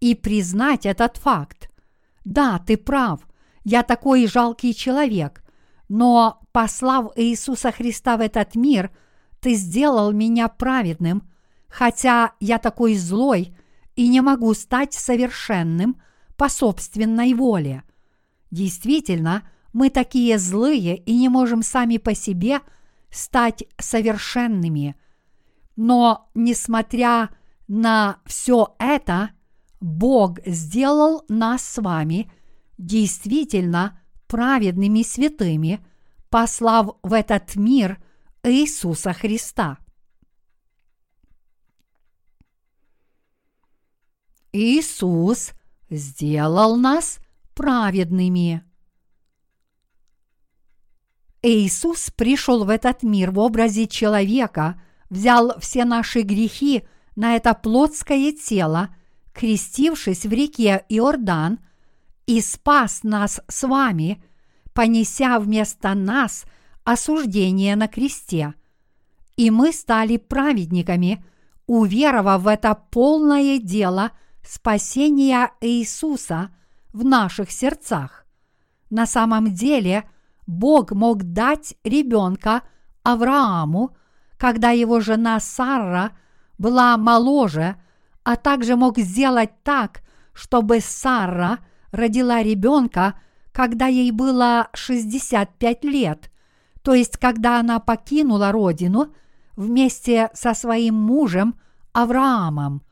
и 0.00 0.14
признать 0.14 0.86
этот 0.86 1.16
факт. 1.16 1.70
Да, 2.24 2.58
ты 2.58 2.76
прав, 2.76 3.20
я 3.64 3.82
такой 3.82 4.26
жалкий 4.26 4.74
человек, 4.74 5.42
но, 5.88 6.40
послав 6.52 7.12
Иисуса 7.16 7.72
Христа 7.72 8.16
в 8.16 8.20
этот 8.20 8.54
мир, 8.54 8.90
ты 9.40 9.54
сделал 9.54 10.12
меня 10.12 10.48
праведным, 10.48 11.28
хотя 11.68 12.32
я 12.40 12.58
такой 12.58 12.96
злой 12.96 13.56
и 13.94 14.08
не 14.08 14.20
могу 14.20 14.52
стать 14.54 14.94
совершенным 14.94 16.00
по 16.36 16.48
собственной 16.48 17.34
воле. 17.34 17.84
Действительно, 18.50 19.48
мы 19.72 19.90
такие 19.90 20.38
злые 20.38 20.96
и 20.96 21.16
не 21.16 21.28
можем 21.28 21.62
сами 21.62 21.98
по 21.98 22.14
себе 22.14 22.60
стать 23.10 23.64
совершенными. 23.78 24.96
Но, 25.76 26.30
несмотря 26.34 27.30
на 27.68 28.18
все 28.24 28.74
это, 28.78 29.30
Бог 29.80 30.40
сделал 30.46 31.24
нас 31.28 31.62
с 31.62 31.80
вами– 31.80 32.30
действительно 32.78 34.00
праведными 34.26 35.02
святыми, 35.02 35.84
послав 36.30 36.96
в 37.02 37.12
этот 37.12 37.56
мир 37.56 38.02
Иисуса 38.42 39.12
Христа. 39.12 39.78
Иисус 44.52 45.52
сделал 45.90 46.76
нас 46.76 47.18
праведными. 47.54 48.64
Иисус 51.42 52.10
пришел 52.10 52.64
в 52.64 52.70
этот 52.70 53.02
мир 53.02 53.30
в 53.30 53.38
образе 53.38 53.86
человека, 53.86 54.80
взял 55.10 55.58
все 55.60 55.84
наши 55.84 56.22
грехи 56.22 56.84
на 57.14 57.36
это 57.36 57.54
плотское 57.54 58.32
тело, 58.32 58.94
крестившись 59.32 60.24
в 60.24 60.32
реке 60.32 60.84
Иордан– 60.88 61.58
и 62.26 62.40
спас 62.40 63.02
нас 63.04 63.40
с 63.48 63.66
вами, 63.66 64.22
понеся 64.74 65.38
вместо 65.38 65.94
нас 65.94 66.44
осуждение 66.84 67.76
на 67.76 67.88
кресте. 67.88 68.54
И 69.36 69.50
мы 69.50 69.72
стали 69.72 70.16
праведниками, 70.16 71.24
уверовав 71.66 72.42
в 72.42 72.48
это 72.48 72.74
полное 72.74 73.58
дело 73.58 74.12
спасения 74.42 75.52
Иисуса 75.60 76.50
в 76.92 77.04
наших 77.04 77.50
сердцах. 77.50 78.26
На 78.90 79.06
самом 79.06 79.52
деле 79.52 80.08
Бог 80.46 80.92
мог 80.92 81.22
дать 81.22 81.74
ребенка 81.84 82.62
Аврааму, 83.02 83.96
когда 84.36 84.70
его 84.70 85.00
жена 85.00 85.40
Сара 85.40 86.12
была 86.58 86.96
моложе, 86.96 87.76
а 88.22 88.36
также 88.36 88.76
мог 88.76 88.98
сделать 88.98 89.62
так, 89.62 90.02
чтобы 90.32 90.80
Сара– 90.80 91.60
родила 91.90 92.42
ребенка, 92.42 93.18
когда 93.52 93.86
ей 93.86 94.10
было 94.10 94.68
65 94.74 95.84
лет, 95.84 96.30
то 96.82 96.94
есть 96.94 97.16
когда 97.16 97.58
она 97.58 97.80
покинула 97.80 98.52
родину 98.52 99.14
вместе 99.56 100.30
со 100.34 100.54
своим 100.54 100.94
мужем 100.94 101.58
Авраамом. 101.92 102.82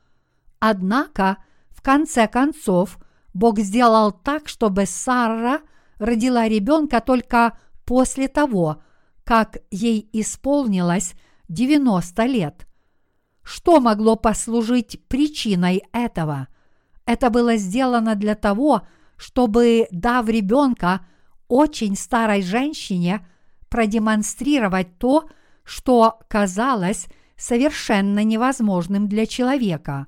Однако, 0.58 1.36
в 1.70 1.82
конце 1.82 2.26
концов, 2.26 2.98
Бог 3.34 3.58
сделал 3.58 4.12
так, 4.12 4.48
чтобы 4.48 4.86
Сара 4.86 5.60
родила 5.98 6.48
ребенка 6.48 7.00
только 7.00 7.58
после 7.84 8.28
того, 8.28 8.82
как 9.24 9.58
ей 9.70 10.08
исполнилось 10.12 11.14
90 11.48 12.24
лет. 12.24 12.66
Что 13.42 13.80
могло 13.80 14.16
послужить 14.16 15.06
причиной 15.08 15.82
этого? 15.92 16.48
Это 17.06 17.30
было 17.30 17.56
сделано 17.56 18.14
для 18.14 18.34
того, 18.34 18.82
чтобы, 19.16 19.86
дав 19.90 20.28
ребенка 20.28 21.00
очень 21.48 21.96
старой 21.96 22.42
женщине, 22.42 23.26
продемонстрировать 23.68 24.98
то, 24.98 25.28
что 25.64 26.18
казалось 26.28 27.06
совершенно 27.36 28.24
невозможным 28.24 29.08
для 29.08 29.26
человека. 29.26 30.06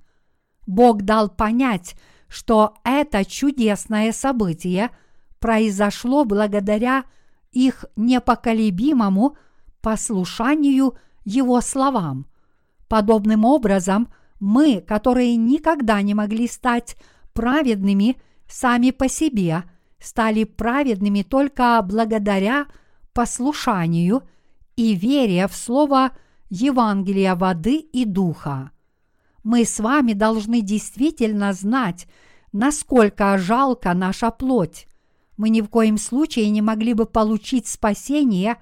Бог 0.66 1.02
дал 1.02 1.28
понять, 1.28 1.96
что 2.28 2.74
это 2.84 3.24
чудесное 3.24 4.12
событие 4.12 4.90
произошло 5.38 6.24
благодаря 6.24 7.04
их 7.52 7.84
непоколебимому 7.94 9.36
послушанию 9.80 10.96
Его 11.24 11.60
словам. 11.60 12.26
Подобным 12.88 13.44
образом– 13.44 14.08
мы, 14.40 14.80
которые 14.80 15.36
никогда 15.36 16.02
не 16.02 16.14
могли 16.14 16.46
стать 16.48 16.96
праведными 17.32 18.16
сами 18.48 18.90
по 18.90 19.08
себе, 19.08 19.64
стали 19.98 20.44
праведными 20.44 21.22
только 21.22 21.80
благодаря 21.82 22.66
послушанию 23.12 24.22
и 24.76 24.94
вере 24.94 25.48
в 25.48 25.54
Слово 25.54 26.12
Евангелия 26.50 27.34
воды 27.34 27.76
и 27.76 28.04
духа. 28.04 28.70
Мы 29.42 29.64
с 29.64 29.80
вами 29.80 30.12
должны 30.12 30.60
действительно 30.60 31.52
знать, 31.52 32.06
насколько 32.52 33.38
жалко 33.38 33.94
наша 33.94 34.30
плоть. 34.30 34.86
Мы 35.36 35.50
ни 35.50 35.60
в 35.60 35.68
коем 35.68 35.98
случае 35.98 36.50
не 36.50 36.62
могли 36.62 36.94
бы 36.94 37.06
получить 37.06 37.66
спасение, 37.66 38.56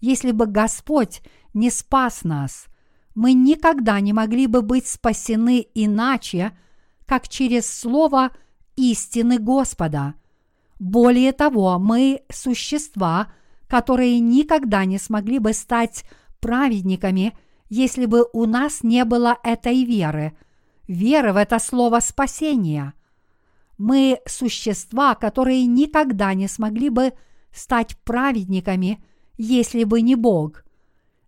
если 0.00 0.32
бы 0.32 0.46
Господь 0.46 1.22
не 1.52 1.70
спас 1.70 2.24
нас 2.24 2.69
мы 3.14 3.32
никогда 3.32 4.00
не 4.00 4.12
могли 4.12 4.46
бы 4.46 4.62
быть 4.62 4.86
спасены 4.86 5.66
иначе, 5.74 6.56
как 7.06 7.28
через 7.28 7.66
слово 7.66 8.30
истины 8.76 9.38
Господа. 9.38 10.14
Более 10.78 11.32
того, 11.32 11.78
мы 11.78 12.22
существа, 12.32 13.32
которые 13.66 14.20
никогда 14.20 14.84
не 14.84 14.98
смогли 14.98 15.38
бы 15.38 15.52
стать 15.52 16.04
праведниками, 16.40 17.36
если 17.68 18.06
бы 18.06 18.26
у 18.32 18.46
нас 18.46 18.82
не 18.82 19.04
было 19.04 19.38
этой 19.42 19.84
веры, 19.84 20.36
веры 20.88 21.32
в 21.32 21.36
это 21.36 21.58
слово 21.58 22.00
спасения. 22.00 22.94
Мы 23.76 24.20
существа, 24.26 25.14
которые 25.14 25.66
никогда 25.66 26.34
не 26.34 26.48
смогли 26.48 26.88
бы 26.90 27.12
стать 27.52 27.96
праведниками, 28.04 29.04
если 29.36 29.84
бы 29.84 30.00
не 30.00 30.14
Бог– 30.14 30.64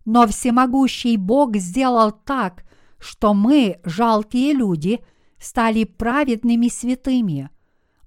но 0.05 0.27
всемогущий 0.27 1.17
Бог 1.17 1.55
сделал 1.57 2.11
так, 2.11 2.63
что 2.99 3.33
мы, 3.33 3.79
жалкие 3.83 4.53
люди, 4.53 5.03
стали 5.39 5.83
праведными 5.83 6.67
святыми. 6.67 7.49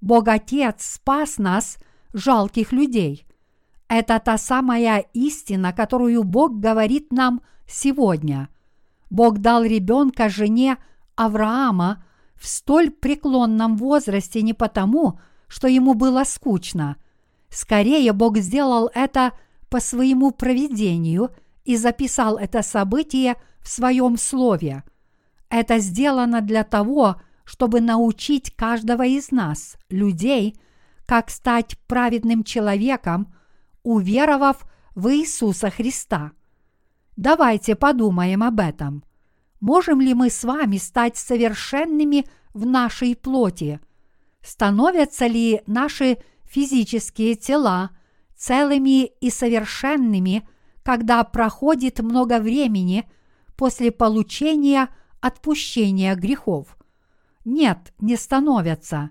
Бог 0.01 0.29
Отец 0.29 0.85
спас 0.85 1.39
нас, 1.39 1.79
жалких 2.13 2.73
людей. 2.73 3.27
Это 3.89 4.19
та 4.19 4.39
самая 4.39 5.07
истина, 5.13 5.73
которую 5.73 6.25
Бог 6.25 6.59
говорит 6.59 7.13
нам 7.13 7.43
сегодня. 7.67 8.49
Бог 9.11 9.39
дал 9.39 9.63
ребенка 9.63 10.29
жене 10.29 10.79
Авраама 11.15 12.05
в 12.35 12.47
столь 12.47 12.91
преклонном 12.91 13.77
возрасте 13.77 14.43
не 14.43 14.53
потому, 14.53 15.19
что 15.47 15.69
ему 15.69 15.95
было 15.95 16.25
скучно. 16.25 16.97
Скорее, 17.49 18.13
Бог 18.13 18.39
сделал 18.39 18.91
это 18.93 19.33
по 19.71 19.81
своему 19.81 20.31
провидению– 20.31 21.31
и 21.67 21.77
записал 21.77 22.39
это 22.39 22.63
событие 22.63 23.35
в 23.61 23.69
своем 23.69 24.17
слове. 24.17 24.85
Это 25.51 25.79
сделано 25.79 26.41
для 26.41 26.63
того, 26.63 27.21
чтобы 27.45 27.81
научить 27.81 28.55
каждого 28.55 29.05
из 29.05 29.33
нас, 29.33 29.77
людей, 29.91 30.57
как 31.07 31.29
стать 31.29 31.77
праведным 31.89 32.45
человеком, 32.45 33.35
уверовав 33.83 34.65
в 34.95 35.13
Иисуса 35.13 35.71
Христа. 35.71 36.33
Давайте 37.17 37.75
подумаем 37.75 38.43
об 38.43 38.61
этом. 38.61 39.05
Можем 39.61 40.01
ли 40.01 40.15
мы 40.15 40.31
с 40.31 40.45
вами 40.45 40.77
стать 40.77 41.17
совершенными 41.17 42.27
в 42.55 42.65
нашей 42.65 43.17
плоти? 43.17 43.81
Становятся 44.41 45.27
ли 45.27 45.63
наши 45.67 46.19
физические 46.45 47.35
тела 47.35 47.91
целыми 48.37 49.07
и 49.07 49.31
совершенными– 49.31 50.49
когда 50.87 51.25
проходит 51.25 51.99
много 51.99 52.39
времени 52.39 53.11
после 53.57 53.91
получения 53.91 54.89
отпущения 55.21 56.15
грехов. 56.15 56.79
Нет, 57.45 57.93
не 57.99 58.15
становятся. 58.15 59.11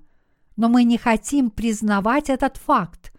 Но 0.56 0.70
мы 0.70 0.86
не 0.86 0.98
хотим 0.98 1.50
признавать 1.50 2.30
этот 2.30 2.56
факт. 2.56 3.12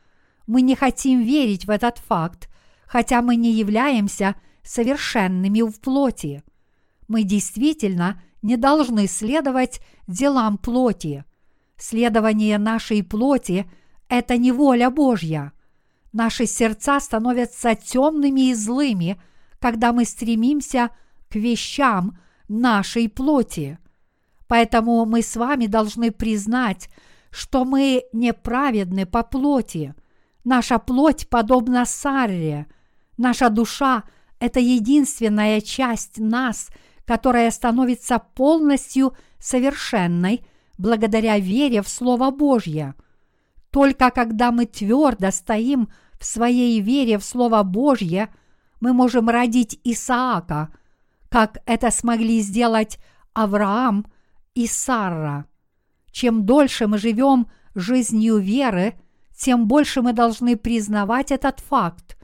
Мы 0.47 0.63
не 0.63 0.75
хотим 0.75 1.21
верить 1.21 1.67
в 1.67 1.71
этот 1.71 1.99
факт, 1.99 2.49
хотя 2.87 3.21
мы 3.21 3.37
не 3.37 3.53
являемся 3.53 4.37
совершенными 4.63 5.61
в 5.61 5.79
плоти. 5.79 6.43
Мы 7.09 7.25
действительно 7.25 8.23
не 8.41 8.57
должны 8.57 9.07
следовать 9.07 9.83
делам 10.07 10.57
плоти. 10.57 11.27
Следование 11.77 12.57
нашей 12.57 13.05
плоти– 13.05 13.71
это 14.09 14.39
не 14.39 14.51
воля 14.51 14.89
Божья. 14.89 15.53
Наши 16.17 16.47
сердца 16.47 16.99
становятся 16.99 17.75
темными 17.75 18.49
и 18.49 18.55
злыми, 18.55 19.21
когда 19.59 19.93
мы 19.93 20.07
стремимся 20.07 20.89
к 21.29 21.35
вещам 21.35 22.19
нашей 22.49 23.11
плоти. 23.11 23.79
Поэтому 24.49 25.05
мы 25.05 25.21
с 25.21 25.37
вами 25.37 25.67
должны 25.67 26.11
признать, 26.11 26.89
что 27.31 27.67
мы 27.67 28.05
неправедны 28.15 29.05
по 29.05 29.23
плоти. 29.25 29.95
Наша 30.43 30.79
плоть 30.79 31.29
подобна 31.29 31.85
Сарре. 31.85 32.67
Наша 33.19 33.51
душа– 33.51 34.05
это 34.41 34.59
единственная 34.59 35.61
часть 35.61 36.17
нас, 36.19 36.71
которая 37.05 37.51
становится 37.51 38.21
полностью 38.21 39.15
совершенной 39.39 40.47
благодаря 40.79 41.39
вере 41.39 41.83
в 41.83 41.89
Слово 41.91 42.31
Божье. 42.31 42.95
Только 43.71 44.11
когда 44.11 44.51
мы 44.51 44.65
твердо 44.65 45.31
стоим 45.31 45.91
в 46.19 46.25
своей 46.25 46.81
вере 46.81 47.19
в 47.19 47.25
Слово 47.25 47.63
Божье, 47.63 48.29
мы 48.81 48.93
можем 48.93 49.29
родить 49.29 49.81
Исаака, 49.85 50.71
как 51.29 51.59
это 51.67 51.91
смогли 51.91 52.41
сделать 52.41 52.99
Авраам 53.33 54.07
и 54.55 54.67
Сара. 54.67 55.47
Чем 56.11 56.47
дольше 56.47 56.87
мы 56.87 56.99
живем 56.99 57.49
жизнью 57.75 58.39
веры, 58.39 58.95
тем 59.37 59.69
больше 59.69 60.01
мы 60.01 60.13
должны 60.13 60.57
признавать 60.57 61.31
этот 61.31 61.61
факт. 61.61 62.17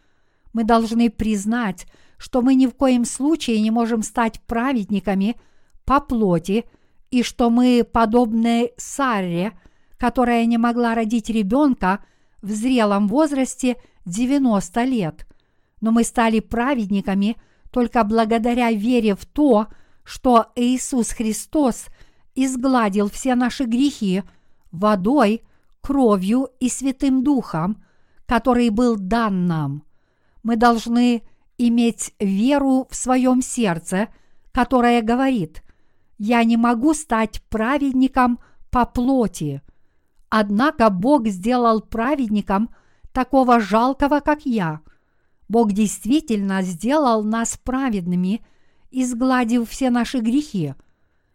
Мы 0.53 0.65
должны 0.65 1.11
признать, 1.11 1.87
что 2.17 2.41
мы 2.41 2.55
ни 2.55 2.67
в 2.67 2.75
коем 2.75 3.05
случае 3.05 3.61
не 3.61 3.71
можем 3.71 4.03
стать 4.03 4.41
праведниками 4.43 5.37
по 5.85 6.01
плоти, 6.01 6.65
и 7.11 7.23
что 7.23 7.51
мы 7.51 7.85
подобны 7.85 8.71
Сарре, 8.79 9.53
которая 9.99 10.47
не 10.47 10.57
могла 10.57 10.95
родить 10.95 11.29
ребенка 11.29 12.03
в 12.43 12.51
зрелом 12.51 13.09
возрасте 13.09 13.77
90 14.05 14.85
лет. 14.85 15.27
Но 15.81 15.91
мы 15.93 16.05
стали 16.05 16.41
праведниками 16.41 17.37
только 17.71 18.05
благодаря 18.05 18.71
вере 18.71 19.15
в 19.15 19.25
то, 19.25 19.69
что 20.05 20.47
Иисус 20.57 21.11
Христос 21.11 21.87
изгладил 22.35 23.09
все 23.09 23.35
наши 23.35 23.65
грехи 23.65 24.23
водой, 24.71 25.43
кровью 25.81 26.49
и 26.61 26.69
Святым 26.69 27.23
Духом, 27.23 27.83
который 28.27 28.71
был 28.71 28.97
дан 28.97 29.47
нам. 29.47 29.85
Мы 30.43 30.57
должны 30.57 31.23
иметь 31.59 32.15
веру 32.19 32.87
в 32.91 32.97
своем 32.97 33.43
сердце, 33.43 34.09
которая 34.53 35.03
говорит 35.03 35.63
«Я 36.19 36.43
не 36.45 36.57
могу 36.57 36.95
стать 36.95 37.43
праведником 37.49 38.41
по 38.71 38.87
плоти». 38.87 39.63
Однако 40.35 40.89
Бог 40.89 41.29
сделал 41.29 41.83
праведником 41.83 42.71
такого 43.13 43.61
жалкого, 43.61 44.21
как 44.21 44.47
я. 44.47 44.81
Бог 45.47 45.73
действительно 45.73 46.63
сделал 46.63 47.23
нас 47.23 47.59
праведными, 47.63 48.43
изгладив 48.91 49.69
все 49.69 49.91
наши 49.91 50.21
грехи. 50.21 50.73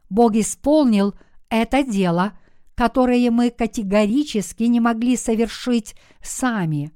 Бог 0.09 0.33
исполнил 0.33 1.13
это 1.47 1.83
дело, 1.83 2.33
которое 2.73 3.29
мы 3.29 3.51
категорически 3.51 4.63
не 4.63 4.79
могли 4.79 5.15
совершить 5.15 5.93
сами. 6.23 6.91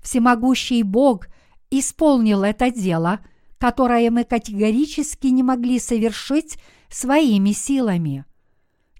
Всемогущий 0.00 0.82
Бог– 0.82 1.28
исполнил 1.70 2.42
это 2.42 2.72
дело, 2.72 3.20
которое 3.58 4.10
мы 4.10 4.24
категорически 4.24 5.28
не 5.28 5.44
могли 5.44 5.78
совершить 5.78 6.58
своими 6.90 7.52
силами. 7.52 8.24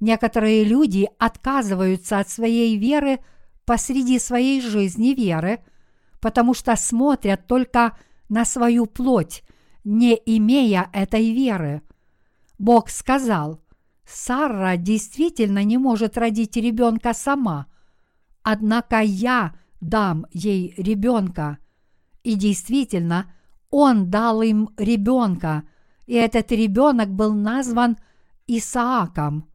Некоторые 0.04 0.64
люди 0.64 1.08
отказываются 1.18 2.18
от 2.18 2.28
своей 2.28 2.76
веры 2.76 3.20
посреди 3.64 4.18
своей 4.18 4.60
жизни 4.60 5.14
веры, 5.14 5.60
потому 6.20 6.52
что 6.52 6.76
смотрят 6.76 7.46
только 7.46 7.96
на 8.28 8.44
свою 8.44 8.84
плоть, 8.84 9.42
не 9.82 10.14
имея 10.26 10.90
этой 10.92 11.32
веры. 11.32 11.80
Бог 12.58 12.90
сказал, 12.90 13.62
Сара 14.04 14.76
действительно 14.76 15.64
не 15.64 15.78
может 15.78 16.18
родить 16.18 16.54
ребенка 16.56 17.14
сама, 17.14 17.64
однако 18.42 19.00
я 19.00 19.54
дам 19.80 20.26
ей 20.32 20.74
ребенка. 20.76 21.56
И 22.22 22.34
действительно, 22.34 23.32
он 23.70 24.10
дал 24.10 24.42
им 24.42 24.68
ребенка, 24.76 25.62
и 26.04 26.12
этот 26.12 26.52
ребенок 26.52 27.08
был 27.08 27.32
назван 27.32 27.96
Исааком. 28.46 29.48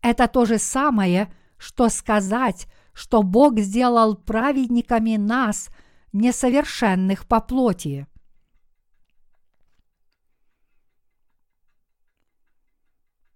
Это 0.00 0.28
то 0.28 0.44
же 0.44 0.58
самое, 0.58 1.32
что 1.56 1.88
сказать, 1.88 2.68
что 2.92 3.22
Бог 3.22 3.58
сделал 3.58 4.16
праведниками 4.16 5.16
нас, 5.16 5.70
несовершенных 6.12 7.26
по 7.26 7.40
плоти. 7.40 8.06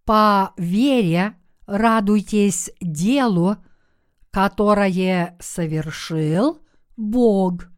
По 0.04 0.52
вере 0.56 1.36
радуйтесь 1.66 2.70
делу, 2.80 3.56
которое 4.30 5.36
совершил 5.40 6.60
Бог. 6.96 7.68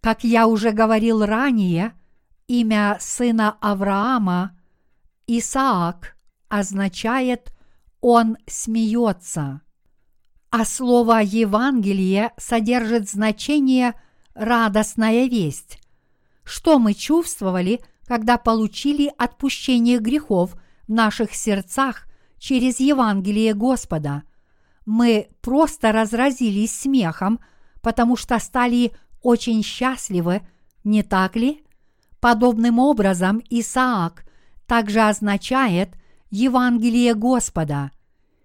Как 0.00 0.24
я 0.24 0.46
уже 0.46 0.70
говорил 0.70 1.24
ранее, 1.24 1.92
имя 2.46 2.96
сына 3.00 3.58
Авраама 3.60 4.55
Исаак 5.26 6.16
означает 6.48 7.52
«он 8.00 8.36
смеется», 8.46 9.62
а 10.50 10.64
слово 10.64 11.20
«Евангелие» 11.20 12.32
содержит 12.36 13.10
значение 13.10 13.94
«радостная 14.34 15.26
весть». 15.26 15.80
Что 16.44 16.78
мы 16.78 16.94
чувствовали, 16.94 17.80
когда 18.06 18.38
получили 18.38 19.12
отпущение 19.18 19.98
грехов 19.98 20.54
в 20.86 20.92
наших 20.92 21.34
сердцах 21.34 22.06
через 22.38 22.78
Евангелие 22.78 23.52
Господа? 23.54 24.22
Мы 24.84 25.30
просто 25.40 25.90
разразились 25.90 26.70
смехом, 26.70 27.40
потому 27.82 28.14
что 28.16 28.38
стали 28.38 28.92
очень 29.22 29.64
счастливы, 29.64 30.46
не 30.84 31.02
так 31.02 31.34
ли? 31.34 31.64
Подобным 32.20 32.78
образом 32.78 33.42
Исаак 33.50 34.25
также 34.66 35.00
означает 35.00 35.90
Евангелие 36.30 37.14
Господа. 37.14 37.90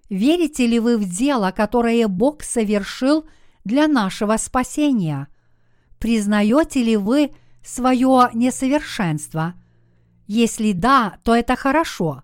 Верите 0.09 0.67
ли 0.67 0.79
вы 0.79 0.97
в 0.97 1.09
дело, 1.09 1.51
которое 1.51 2.07
Бог 2.07 2.43
совершил 2.43 3.25
для 3.63 3.87
нашего 3.87 4.37
спасения? 4.37 5.27
Признаете 5.99 6.83
ли 6.83 6.97
вы 6.97 7.31
свое 7.63 8.29
несовершенство? 8.33 9.53
Если 10.27 10.71
да, 10.73 11.17
то 11.23 11.35
это 11.35 11.55
хорошо. 11.55 12.23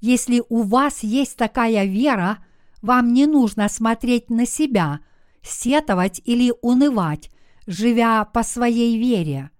Если 0.00 0.42
у 0.48 0.62
вас 0.62 1.02
есть 1.02 1.36
такая 1.36 1.84
вера, 1.84 2.38
вам 2.82 3.12
не 3.12 3.26
нужно 3.26 3.68
смотреть 3.68 4.30
на 4.30 4.46
себя, 4.46 5.00
сетовать 5.42 6.20
или 6.24 6.52
унывать, 6.62 7.30
живя 7.66 8.24
по 8.24 8.42
своей 8.42 8.98
вере. 8.98 9.50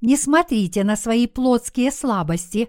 Не 0.00 0.16
смотрите 0.16 0.84
на 0.84 0.96
свои 0.96 1.26
плотские 1.26 1.90
слабости, 1.90 2.68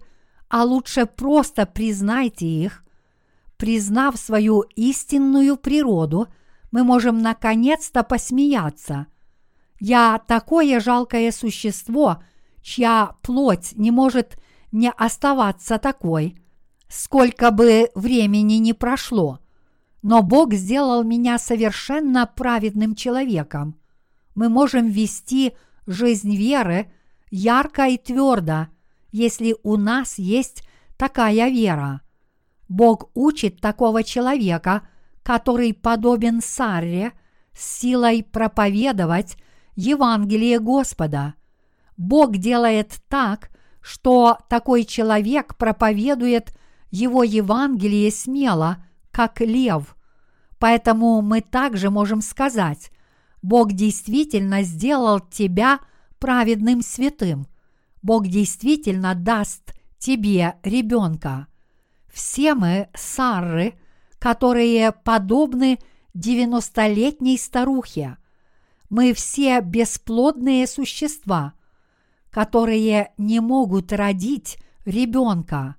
а 0.55 0.63
лучше 0.63 1.05
просто 1.05 1.65
признайте 1.65 2.45
их. 2.45 2.85
Признав 3.57 4.15
свою 4.15 4.61
истинную 4.77 5.57
природу, 5.57 6.27
мы 6.71 6.85
можем 6.85 7.21
наконец-то 7.21 8.03
посмеяться. 8.03 9.07
Я 9.81 10.17
такое 10.25 10.79
жалкое 10.79 11.33
существо, 11.33 12.23
чья 12.61 13.17
плоть 13.21 13.73
не 13.75 13.91
может 13.91 14.37
не 14.71 14.89
оставаться 14.91 15.77
такой, 15.77 16.37
сколько 16.87 17.51
бы 17.51 17.89
времени 17.93 18.53
ни 18.53 18.71
прошло. 18.71 19.39
Но 20.03 20.23
Бог 20.23 20.53
сделал 20.53 21.03
меня 21.03 21.37
совершенно 21.37 22.25
праведным 22.25 22.95
человеком– 22.95 23.75
мы 24.35 24.49
можем 24.49 24.87
вести 24.87 25.53
жизнь 25.87 26.35
веры 26.35 26.91
ярко 27.31 27.87
и 27.87 27.97
твердо, 27.97 28.67
если 29.15 29.55
у 29.63 29.77
нас 29.77 30.17
есть 30.17 30.67
такая 30.97 31.49
вера. 31.49 32.01
Бог 32.67 33.11
учит 33.13 33.61
такого 33.61 34.03
человека, 34.03 34.85
который 35.23 35.73
подобен 35.73 36.41
Сарре, 36.41 37.13
с 37.53 37.79
силой 37.79 38.23
проповедовать 38.23 39.37
Евангелие 39.77 40.59
Господа. 40.59 41.35
Бог 41.95 42.35
делает 42.35 42.97
так, 43.07 43.51
что 43.79 44.37
такой 44.49 44.83
человек 44.83 45.55
проповедует 45.55 46.53
его 46.91 47.23
Евангелие 47.23 48.11
смело, 48.11 48.83
как 49.11 49.39
лев. 49.39 49.95
Поэтому 50.59 51.21
мы 51.21 51.39
также 51.39 51.89
можем 51.89 52.19
сказать, 52.19 52.91
Бог 53.41 53.71
действительно 53.71 54.63
сделал 54.63 55.21
тебя 55.21 55.79
праведным 56.19 56.81
святым. 56.81 57.47
Бог 58.05 58.27
действительно 58.27 59.15
даст 59.15 59.73
тебе 59.97 60.57
ребенка. 60.61 61.47
Все 62.13 62.53
мы 62.53 62.87
Сарры, 62.93 63.73
которые 64.19 64.91
подобны 64.91 65.79
девяностолетней 66.13 67.35
старухе. 67.39 68.17
Мы 68.91 69.11
все 69.13 69.59
бесплодные 69.59 70.67
существа, 70.67 71.53
которые 72.29 73.11
не 73.17 73.39
могут 73.39 73.91
родить 73.91 74.59
ребенка. 74.85 75.75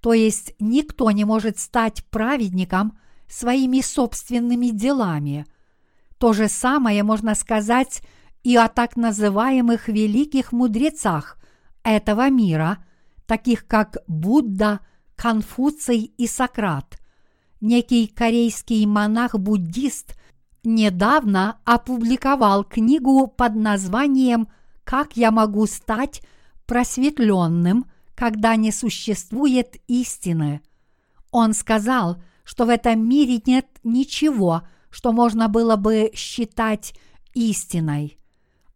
То 0.00 0.12
есть 0.12 0.54
никто 0.58 1.10
не 1.10 1.24
может 1.24 1.58
стать 1.58 2.04
праведником 2.10 2.98
своими 3.30 3.80
собственными 3.80 4.66
делами. 4.66 5.46
То 6.18 6.34
же 6.34 6.50
самое 6.50 7.02
можно 7.02 7.34
сказать 7.34 8.02
и 8.42 8.56
о 8.56 8.68
так 8.68 8.96
называемых 8.96 9.88
великих 9.88 10.52
мудрецах 10.52 11.38
этого 11.82 12.30
мира, 12.30 12.84
таких 13.26 13.66
как 13.66 13.98
Будда, 14.06 14.80
Конфуций 15.16 16.12
и 16.16 16.26
Сократ. 16.26 16.98
Некий 17.60 18.08
корейский 18.08 18.84
монах-буддист 18.86 20.16
недавно 20.64 21.58
опубликовал 21.64 22.64
книгу 22.64 23.26
под 23.28 23.54
названием 23.54 24.48
«Как 24.84 25.16
я 25.16 25.30
могу 25.30 25.66
стать 25.66 26.22
просветленным, 26.66 27.86
когда 28.14 28.56
не 28.56 28.72
существует 28.72 29.76
истины». 29.86 30.60
Он 31.30 31.54
сказал, 31.54 32.22
что 32.44 32.66
в 32.66 32.68
этом 32.68 33.08
мире 33.08 33.40
нет 33.46 33.66
ничего, 33.84 34.62
что 34.90 35.12
можно 35.12 35.48
было 35.48 35.76
бы 35.76 36.10
считать 36.14 36.94
истиной. 37.32 38.18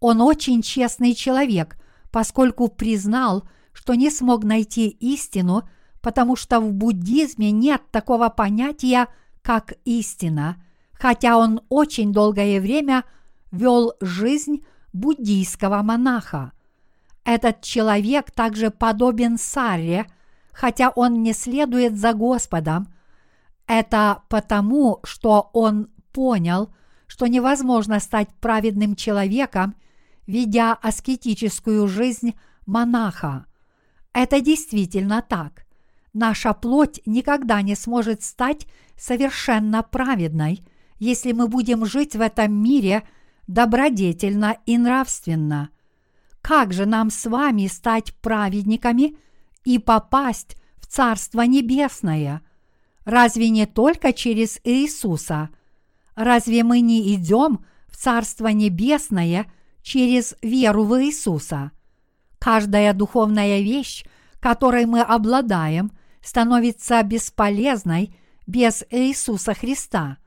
Он 0.01 0.21
очень 0.23 0.63
честный 0.63 1.15
человек, 1.15 1.77
поскольку 2.17 2.69
признал, 2.69 3.47
что 3.75 3.93
не 3.93 4.09
смог 4.09 4.43
найти 4.43 4.89
истину, 4.89 5.69
потому 6.01 6.35
что 6.35 6.61
в 6.61 6.73
буддизме 6.73 7.51
нет 7.51 7.83
такого 7.91 8.31
понятия, 8.31 9.09
как 9.43 9.75
истина, 9.85 10.57
хотя 10.95 11.37
он 11.37 11.61
очень 11.69 12.15
долгое 12.15 12.59
время 12.63 13.05
вел 13.53 13.93
жизнь 14.01 14.65
буддийского 14.95 15.83
монаха. 15.83 16.53
Этот 17.23 17.61
человек 17.61 18.31
также 18.31 18.71
подобен 18.71 19.37
Сарре, 19.37 20.07
хотя 20.53 20.89
он 20.89 21.23
не 21.23 21.35
следует 21.35 21.99
за 21.99 22.15
Господом. 22.15 22.89
Это 23.67 24.23
потому, 24.31 25.01
что 25.05 25.51
он 25.53 25.91
понял, 26.13 26.71
что 27.09 27.27
невозможно 27.27 28.01
стать 28.01 28.31
праведным 28.41 28.97
человеком, 28.97 29.75
ведя 30.27 30.75
аскетическую 30.75 31.87
жизнь 31.89 32.35
монаха. 32.67 33.47
Это 34.13 34.41
действительно 34.41 35.23
так. 35.23 35.67
Наша 36.13 36.55
плоть 36.55 37.01
никогда 37.05 37.63
не 37.63 37.75
сможет 37.75 38.23
стать 38.23 38.67
совершенно 38.97 39.83
праведной, 39.83 40.63
если 40.99 41.33
мы 41.33 41.49
будем 41.49 41.85
жить 41.85 42.17
в 42.17 42.21
этом 42.21 42.53
мире 42.55 43.07
добродетельно 43.47 44.57
и 44.65 44.79
нравственно. 44.79 45.71
Как 46.41 46.73
же 46.73 46.87
нам 46.87 47.11
с 47.11 47.27
вами 47.27 47.67
стать 47.67 48.15
праведниками 48.21 49.17
и 49.65 49.79
попасть 49.79 50.57
в 50.77 50.87
Царство 50.87 51.43
Небесное? 51.43 52.41
Разве 53.05 53.51
не 53.51 53.67
только 53.67 54.13
через 54.13 54.59
Иисуса? 54.65 55.51
Разве 56.15 56.65
мы 56.65 56.81
не 56.81 57.15
идем 57.15 57.65
в 57.89 57.97
Царство 57.97 58.49
Небесное 58.49 59.53
через 59.87 60.35
веру 60.43 60.83
в 60.83 61.01
Иисуса. 61.01 61.71
Каждая 62.41 62.93
духовная 62.93 63.61
вещь, 63.61 64.05
которой 64.41 64.85
мы 64.85 65.01
обладаем, 65.01 65.93
становится 66.21 67.01
бесполезной 67.05 68.13
без 68.49 68.85
Иисуса 68.91 69.55
Христа. 69.55 70.19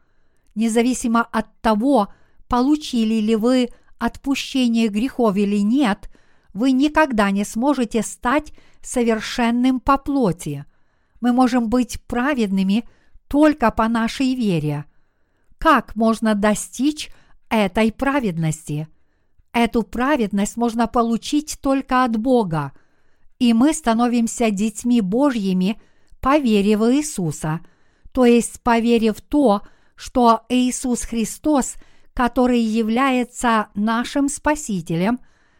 Независимо 0.55 1.23
от 1.23 1.59
того, 1.59 2.07
получили 2.47 3.15
ли 3.15 3.35
вы 3.35 3.67
отпущение 3.97 4.87
грехов 4.87 5.35
или 5.35 5.57
нет, 5.57 6.09
вы 6.53 6.71
никогда 6.71 7.29
не 7.29 7.43
сможете 7.43 8.01
стать 8.01 8.53
совершенным 8.81 9.81
по 9.81 9.97
плоти. 9.97 10.63
Мы 11.19 11.33
можем 11.33 11.67
быть 11.67 12.01
праведными 12.07 12.87
только 13.27 13.71
по 13.71 13.89
нашей 13.89 14.35
вере. 14.35 14.85
Как 15.57 15.97
можно 15.97 16.33
достичь 16.33 17.09
этой 17.49 17.91
праведности– 17.91 18.87
Эту 19.53 19.83
праведность 19.83 20.57
можно 20.57 20.87
получить 20.87 21.57
только 21.61 22.03
от 22.03 22.17
Бога, 22.17 22.71
и 23.39 23.53
мы 23.53 23.73
становимся 23.73 24.51
детьми 24.51 25.01
Божьими 25.01 25.81
по 26.19 26.37
вере 26.37 26.77
в 26.77 26.93
Иисуса, 26.93 27.61
то 28.11 28.25
есть 28.25 28.61
по 28.61 28.79
вере 28.79 29.11
в 29.11 29.21
то, 29.21 29.61
что 29.95 30.41
Иисус 30.49 31.01
Христос, 31.01 31.75
который 32.13 32.59
является 32.59 33.67
нашим 33.73 34.29
Спасителем, 34.29 35.19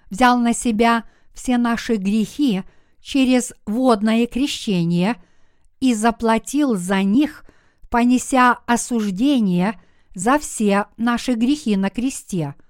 взял 0.09 0.37
на 0.37 0.53
себя 0.53 1.05
все 1.33 1.57
наши 1.57 1.95
грехи 1.95 2.63
через 3.01 3.53
водное 3.65 4.27
крещение 4.27 5.15
и 5.79 5.93
заплатил 5.95 6.75
за 6.75 7.01
них, 7.01 7.43
понеся 7.89 8.59
осуждение 8.67 9.79
за 10.13 10.37
все 10.37 10.85
наши 10.97 11.33
грехи 11.33 11.75
на 11.75 11.89
кресте– 11.89 12.53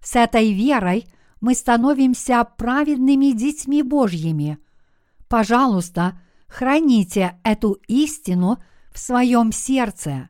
с 0.00 0.16
этой 0.16 0.52
верой 0.52 1.06
мы 1.40 1.54
становимся 1.54 2.44
праведными 2.56 3.32
детьми 3.32 3.82
Божьими. 3.82 4.58
Пожалуйста, 5.28 6.20
храните 6.48 7.38
эту 7.42 7.78
истину 7.88 8.58
в 8.92 8.98
своем 8.98 9.52
сердце. 9.52 10.28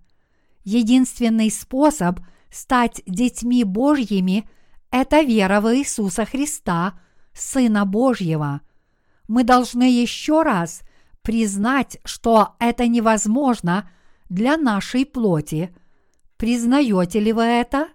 Единственный 0.64 1.50
способ 1.50 2.20
стать 2.50 3.02
детьми 3.06 3.64
Божьими– 3.64 4.48
это 4.90 5.20
вера 5.20 5.60
в 5.60 5.74
Иисуса 5.76 6.24
Христа, 6.24 6.98
Сына 7.32 7.84
Божьего. 7.84 8.62
Мы 9.28 9.44
должны 9.44 9.84
еще 9.84 10.42
раз 10.42 10.82
признать, 11.22 11.98
что 12.04 12.54
это 12.58 12.86
невозможно 12.86 13.90
для 14.28 14.56
нашей 14.56 15.04
плоти. 15.04 15.74
Признаете 16.36 17.20
ли 17.20 17.32
вы 17.32 17.42
это? 17.42 17.88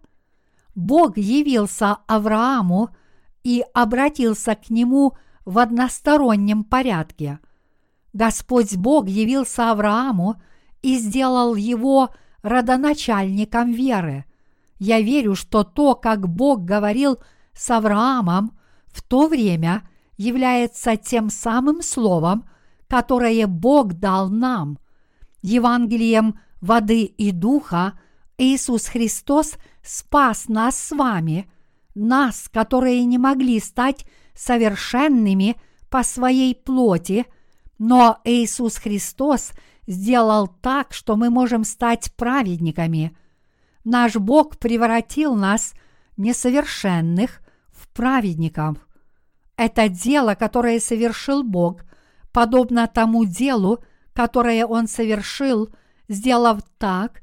Бог 0.75 1.17
явился 1.17 1.97
Аврааму 2.07 2.89
и 3.43 3.63
обратился 3.73 4.55
к 4.55 4.69
нему 4.69 5.13
в 5.45 5.59
одностороннем 5.59 6.63
порядке. 6.63 7.39
Господь 8.13 8.75
Бог 8.75 9.07
явился 9.07 9.71
Аврааму 9.71 10.35
и 10.81 10.97
сделал 10.97 11.55
его 11.55 12.09
родоначальником 12.41 13.71
веры. 13.71 14.25
Я 14.79 15.01
верю, 15.01 15.35
что 15.35 15.63
то, 15.63 15.95
как 15.95 16.27
Бог 16.27 16.63
говорил 16.65 17.19
с 17.53 17.69
Авраамом 17.69 18.57
в 18.87 19.01
то 19.03 19.27
время, 19.27 19.87
является 20.17 20.97
тем 20.97 21.29
самым 21.29 21.81
словом, 21.81 22.45
которое 22.87 23.47
Бог 23.47 23.93
дал 23.93 24.29
нам. 24.29 24.77
Евангелием 25.41 26.39
воды 26.61 27.03
и 27.03 27.31
духа 27.31 27.99
Иисус 28.37 28.87
Христос– 28.87 29.55
спас 29.83 30.47
нас 30.47 30.77
с 30.77 30.91
вами, 30.91 31.49
нас, 31.95 32.49
которые 32.51 33.03
не 33.05 33.17
могли 33.17 33.59
стать 33.59 34.05
совершенными 34.33 35.55
по 35.89 36.03
своей 36.03 36.55
плоти, 36.55 37.25
но 37.77 38.19
Иисус 38.23 38.77
Христос 38.77 39.51
сделал 39.87 40.47
так, 40.47 40.93
что 40.93 41.15
мы 41.15 41.29
можем 41.29 41.63
стать 41.63 42.13
праведниками. 42.15 43.15
Наш 43.83 44.15
Бог 44.15 44.57
превратил 44.57 45.35
нас, 45.35 45.73
несовершенных, 46.17 47.41
в 47.71 47.87
праведников. 47.89 48.77
Это 49.57 49.89
дело, 49.89 50.35
которое 50.35 50.79
совершил 50.79 51.43
Бог, 51.43 51.81
подобно 52.31 52.87
тому 52.87 53.25
делу, 53.25 53.83
которое 54.13 54.65
Он 54.65 54.87
совершил, 54.87 55.69
сделав 56.07 56.61
так, 56.77 57.21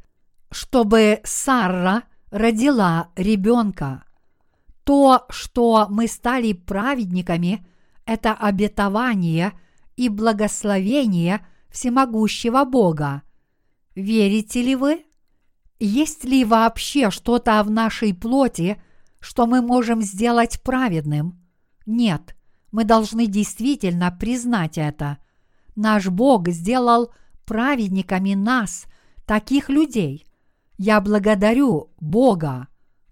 чтобы 0.51 1.21
Сарра– 1.25 2.03
родила 2.31 3.09
ребенка. 3.17 4.05
То, 4.85 5.27
что 5.29 5.87
мы 5.91 6.07
стали 6.09 6.53
праведниками, 6.53 7.67
это 8.05 8.33
обетование 8.33 9.53
и 9.97 10.09
благословение 10.09 11.47
всемогущего 11.71 12.65
Бога. 12.65 13.23
Верите 13.95 14.63
ли 14.63 14.77
вы? 14.77 15.05
Есть 15.79 16.25
ли 16.25 16.45
вообще 16.45 17.11
что-то 17.11 17.63
в 17.63 17.71
нашей 17.71 18.15
плоти, 18.15 18.81
что 19.21 19.47
мы 19.47 19.61
можем 19.61 20.03
сделать 20.03 20.63
праведным? 20.63 21.41
Нет, 21.85 22.35
мы 22.73 22.85
должны 22.85 23.27
действительно 23.27 24.11
признать 24.11 24.79
это. 24.79 25.19
Наш 25.77 26.09
Бог 26.09 26.49
сделал 26.49 27.13
праведниками 27.45 28.35
нас, 28.35 28.87
таких 29.27 29.69
людей. 29.69 30.28
Я 30.79 31.01
благодарю 31.01 31.91
Бога. 31.99 32.69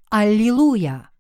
Аллилуйя! 0.08 1.10